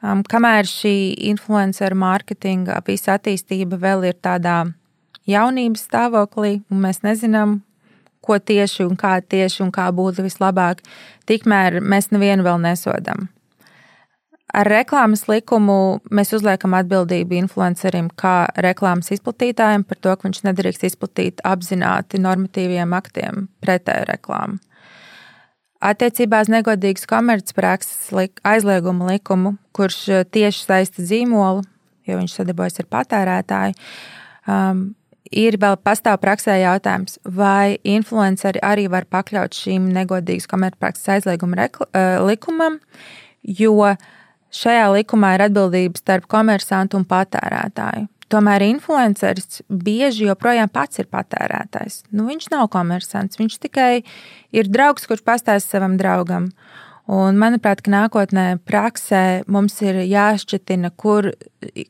Um, 0.03 0.23
kamēr 0.27 0.67
šī 0.67 1.15
influenceru 1.31 1.95
mārketinga 1.99 2.79
visa 2.87 3.17
attīstība 3.17 3.79
vēl 3.79 4.09
ir 4.11 4.17
tādā 4.23 4.65
jaunības 5.29 5.85
stāvoklī, 5.87 6.57
un 6.71 6.81
mēs 6.83 7.03
nezinām, 7.05 7.61
ko 8.23 8.39
tieši 8.39 8.87
un 8.87 8.97
kā 8.99 9.17
tieši 9.21 9.63
un 9.65 9.71
kā 9.75 9.89
būtu 9.95 10.23
vislabāk, 10.25 10.83
tikmēr 11.27 11.81
mēs 11.83 12.11
nevienu 12.13 12.45
vēl 12.45 12.61
nesodam. 12.63 13.27
Ar 14.53 14.69
reklāmas 14.69 15.25
likumu 15.25 15.97
mēs 16.13 16.29
uzliekam 16.37 16.75
atbildību 16.77 17.39
influencerim, 17.39 18.11
kā 18.13 18.45
reklāmas 18.61 19.09
izplatītājiem 19.15 19.81
par 19.89 19.97
to, 19.97 20.13
ka 20.13 20.27
viņš 20.27 20.43
nedrīkst 20.45 20.85
izplatīt 20.91 21.41
apzināti 21.47 22.21
normatīviem 22.21 22.93
aktiem 22.93 23.47
pretēju 23.65 24.05
reklāmu. 24.11 24.59
Attiecībā 25.83 26.43
uz 26.45 26.51
negodīgas 26.53 27.09
komercprakses 27.09 28.11
aizliegumu 28.47 29.09
likumu, 29.09 29.57
kurš 29.75 30.29
tieši 30.31 30.61
saista 30.63 31.03
zīmolu, 31.03 31.65
jo 32.07 32.19
viņš 32.21 32.37
sadarbojas 32.37 32.79
ar 32.79 32.87
patērētāju, 32.93 33.75
um, 34.47 34.85
ir 35.33 35.57
vēl 35.61 35.77
pastāv 35.83 36.19
praksē 36.23 36.57
jautājums, 36.61 37.17
vai 37.25 37.77
influenceri 37.83 38.61
arī 38.63 38.87
var 38.91 39.07
pakļaut 39.11 39.55
šīm 39.57 39.89
negodīgas 39.95 40.49
komercprakses 40.51 41.09
aizlieguma 41.17 41.67
eh, 41.67 42.17
likumam, 42.23 42.79
jo 43.43 43.93
šajā 44.53 44.89
likumā 44.93 45.35
ir 45.35 45.47
atbildība 45.47 45.99
starp 45.99 46.29
komersantu 46.31 47.01
un 47.01 47.07
patērētāju. 47.09 48.07
Tomēr 48.33 48.63
influenceris 48.65 49.61
bieži 49.69 50.25
joprojām 50.25 50.71
pats 50.73 51.01
ir 51.03 51.09
patērētājs. 51.11 51.99
Nu, 52.15 52.25
viņš 52.29 52.49
nav 52.53 52.69
komersants, 52.73 53.37
viņš 53.37 53.59
tikai 53.67 53.91
ir 54.55 54.71
draugs, 54.73 55.05
kurš 55.09 55.21
pastāsta 55.27 55.75
savam 55.75 55.99
draugam. 55.99 56.49
Un, 57.03 57.35
manuprāt, 57.35 57.83
nākotnē 57.91 58.61
praksē 58.63 59.43
mums 59.51 59.75
ir 59.83 59.99
jāšķitina, 60.07 60.93
kur, 60.95 61.33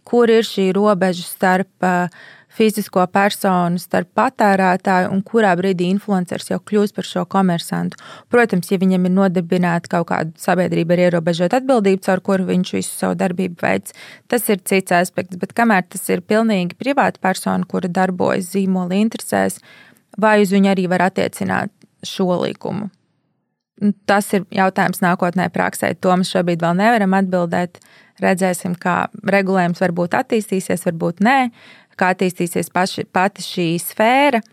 kur 0.10 0.32
ir 0.34 0.44
šī 0.48 0.72
robeža 0.76 1.28
starp 1.28 1.86
uh, 1.86 2.26
fizisko 2.54 3.06
personu 3.14 3.82
starp 3.82 4.12
patērētāju 4.18 5.12
un 5.14 5.22
kurā 5.26 5.54
brīdī 5.60 5.90
influenceris 5.94 6.52
jau 6.52 6.60
kļūst 6.62 6.96
par 6.98 7.08
šo 7.08 7.26
komersantu. 7.30 8.00
Protams, 8.34 8.72
ja 8.72 8.80
viņam 8.82 9.08
ir 9.10 9.16
nodibināta 9.16 9.92
kaut 9.96 10.10
kāda 10.12 10.34
sabiedrība 10.42 10.98
ar 10.98 11.06
ierobežotu 11.08 11.60
atbildību, 11.60 12.04
caur 12.06 12.24
kuru 12.26 12.50
viņš 12.52 12.74
visu 12.78 12.94
savu 12.94 13.18
darbību 13.20 13.60
veids, 13.64 13.96
tas 14.32 14.50
ir 14.54 14.62
cits 14.62 14.96
aspekts. 14.96 15.40
Bet 15.42 15.56
kamēr 15.58 15.88
tas 15.90 16.06
ir 16.14 16.26
pilnīgi 16.26 16.78
privāta 16.80 17.22
persona, 17.24 17.66
kura 17.70 17.92
darbojas 17.92 18.52
zīmola 18.54 18.98
interesēs, 19.02 19.62
vai 20.18 20.40
uz 20.44 20.54
viņu 20.54 20.74
arī 20.74 20.90
var 20.92 21.10
attiecināt 21.10 21.74
šo 22.06 22.36
likumu? 22.44 22.92
Tas 24.08 24.30
ir 24.38 24.46
jautājums 24.54 25.02
nākotnē, 25.04 25.50
praksē. 25.52 25.92
To 26.00 26.14
mēs 26.20 26.32
šobrīd 26.32 26.62
vēl 26.64 26.78
nevaram 26.78 27.16
atbildēt. 27.18 27.82
Redzēsim, 28.22 28.76
kā 28.78 29.08
regulējums 29.26 29.82
varbūt 29.82 30.14
attīstīsies, 30.20 30.86
varbūt 30.86 31.24
nē 31.26 31.38
kā 32.00 32.14
attīstīsies 32.14 32.72
paši, 32.74 33.08
pati 33.14 33.46
šī 33.46 33.70
sfēra. 33.82 34.44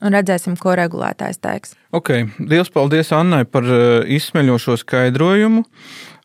Un 0.00 0.14
redzēsim, 0.16 0.54
ko 0.56 0.72
regulētājs 0.78 1.42
teiks. 1.44 1.74
Ok, 1.92 2.14
liels 2.48 2.72
paldies 2.72 3.12
Annai 3.12 3.44
par 3.44 3.66
eh, 3.68 4.14
izsmeļošo 4.16 4.78
skaidrojumu. 4.80 5.66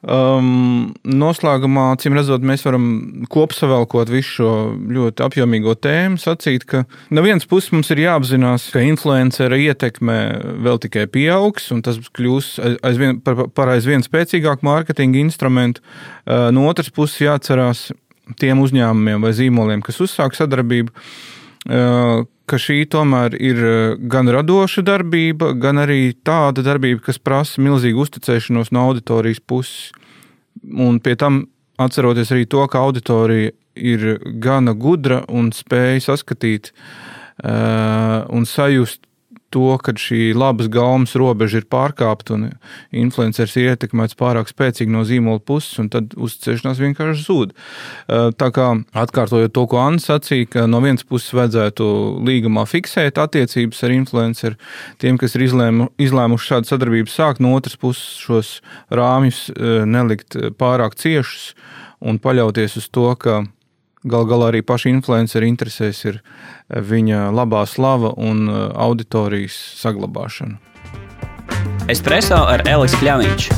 Um, 0.08 0.94
noslēgumā, 1.10 1.88
acīm 1.96 2.14
redzot, 2.16 2.44
mēs 2.46 2.62
varam 2.64 2.86
kopsavilkot 3.34 4.12
visu 4.14 4.30
šo 4.38 4.52
ļoti 4.94 5.26
apjomīgo 5.26 5.74
tēmu, 5.82 6.22
sacīt, 6.22 6.68
ka 6.70 6.84
no 7.10 7.24
vienas 7.26 7.50
puses 7.50 7.74
mums 7.74 7.90
ir 7.92 8.04
jāapzinās, 8.04 8.70
ka 8.72 8.86
influencera 8.86 9.58
ietekme 9.58 10.18
vēl 10.64 10.78
tikai 10.86 11.08
pieaugs, 11.12 11.72
un 11.74 11.82
tas 11.84 11.98
kļūs 11.98 12.54
aizvien, 12.86 13.18
par, 13.26 13.48
par 13.58 13.74
aizvien 13.74 14.06
spēcīgāku 14.06 14.70
mārketinga 14.70 15.20
instrumentu. 15.26 15.82
Uh, 15.82 16.54
no 16.56 16.70
otras 16.70 16.94
puses, 16.94 17.26
jāatcerās 17.26 17.88
tiem 18.40 18.60
uzņēmumiem 18.64 19.24
vai 19.24 19.34
zīmoliem, 19.38 19.84
kas 19.86 20.02
uzsāk 20.04 20.36
sadarbību 20.36 20.92
ka 22.48 22.60
šī 22.62 22.86
tomēr 22.92 23.36
ir 23.44 23.60
gan 24.08 24.30
radoša 24.32 24.84
darbība, 24.88 25.52
gan 25.60 25.82
arī 25.84 26.14
tāda 26.26 26.64
darbība, 26.64 27.04
kas 27.10 27.20
prasa 27.20 27.62
milzīgu 27.64 28.06
uzticēšanos 28.06 28.72
no 28.72 28.88
auditorijas 28.88 29.44
puses. 29.44 29.92
Un 30.64 31.02
pie 31.04 31.18
tam 31.20 31.46
atceroties 31.78 32.32
arī 32.34 32.48
to, 32.50 32.64
ka 32.72 32.82
auditorija 32.88 33.52
ir 33.78 34.08
gana 34.42 34.74
gudra 34.74 35.22
un 35.30 35.52
spēja 35.54 36.00
saskatīt 36.08 36.72
uh, 36.72 38.24
un 38.34 38.48
sajust 38.50 39.04
to, 39.54 39.78
ka 39.84 39.94
šī 39.98 40.32
labas 40.38 40.70
gaumas 40.72 41.16
robeža 41.20 41.62
ir 41.62 41.68
pārkāpta 41.72 42.36
un 42.36 42.46
influenceris 42.92 43.56
ir 43.58 43.72
ietekmēts 43.74 44.18
pārāk 44.20 44.52
spēcīgi 44.52 44.92
no 44.94 45.04
zīmola 45.08 45.42
puses, 45.44 45.78
un 45.82 45.90
tad 45.94 46.16
uzticēšanās 46.18 46.82
vienkārši 46.84 47.26
zūd. 47.26 47.56
Tā 48.08 48.50
kā 48.56 48.68
atkārtojot 49.04 49.56
to, 49.56 49.66
ko 49.72 49.82
Anna 49.84 50.04
sacīja, 50.04 50.50
ka 50.56 50.68
no 50.70 50.82
vienas 50.84 51.08
puses 51.08 51.36
vajadzētu 51.38 51.88
līgumā 52.28 52.68
fiksēt 52.70 53.22
attiecības 53.24 53.84
ar 53.88 53.96
influenceru, 53.96 54.60
tiem, 55.02 55.20
kas 55.22 55.38
ir 55.38 55.48
izlēmu, 55.48 55.92
izlēmuši 56.02 56.54
šādu 56.54 56.72
sadarbību 56.74 57.14
sākt, 57.14 57.44
no 57.44 57.56
otras 57.58 57.80
puses 57.80 58.18
šos 58.24 58.56
rāmjus 58.94 59.48
nelikt 59.88 60.40
pārāk 60.60 61.00
ciešus 61.00 61.54
un 62.04 62.20
paļauties 62.22 62.78
uz 62.78 62.92
to, 62.94 63.10
ka 63.18 63.42
Galu 64.08 64.28
galā 64.30 64.52
arī 64.54 64.64
paša 64.64 64.92
influencera 64.94 65.48
interesēs 65.50 66.04
ir 66.08 66.20
eh, 66.22 66.80
viņa 66.80 67.28
labā 67.36 67.66
slava 67.68 68.14
un 68.16 68.48
eh, 68.48 68.64
auditorijas 68.88 69.58
saglabāšana. 69.82 70.60
Espreso 71.92 72.40
ar 72.48 72.66
Elisu 72.68 73.00
Kļāviņš. 73.04 73.50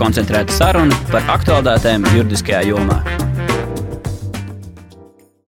Koncentrēta 0.00 0.56
saruna 0.56 0.96
par 1.12 1.28
aktuālitātēm 1.36 2.08
juridiskajā 2.16 2.64
jomā. 2.72 3.02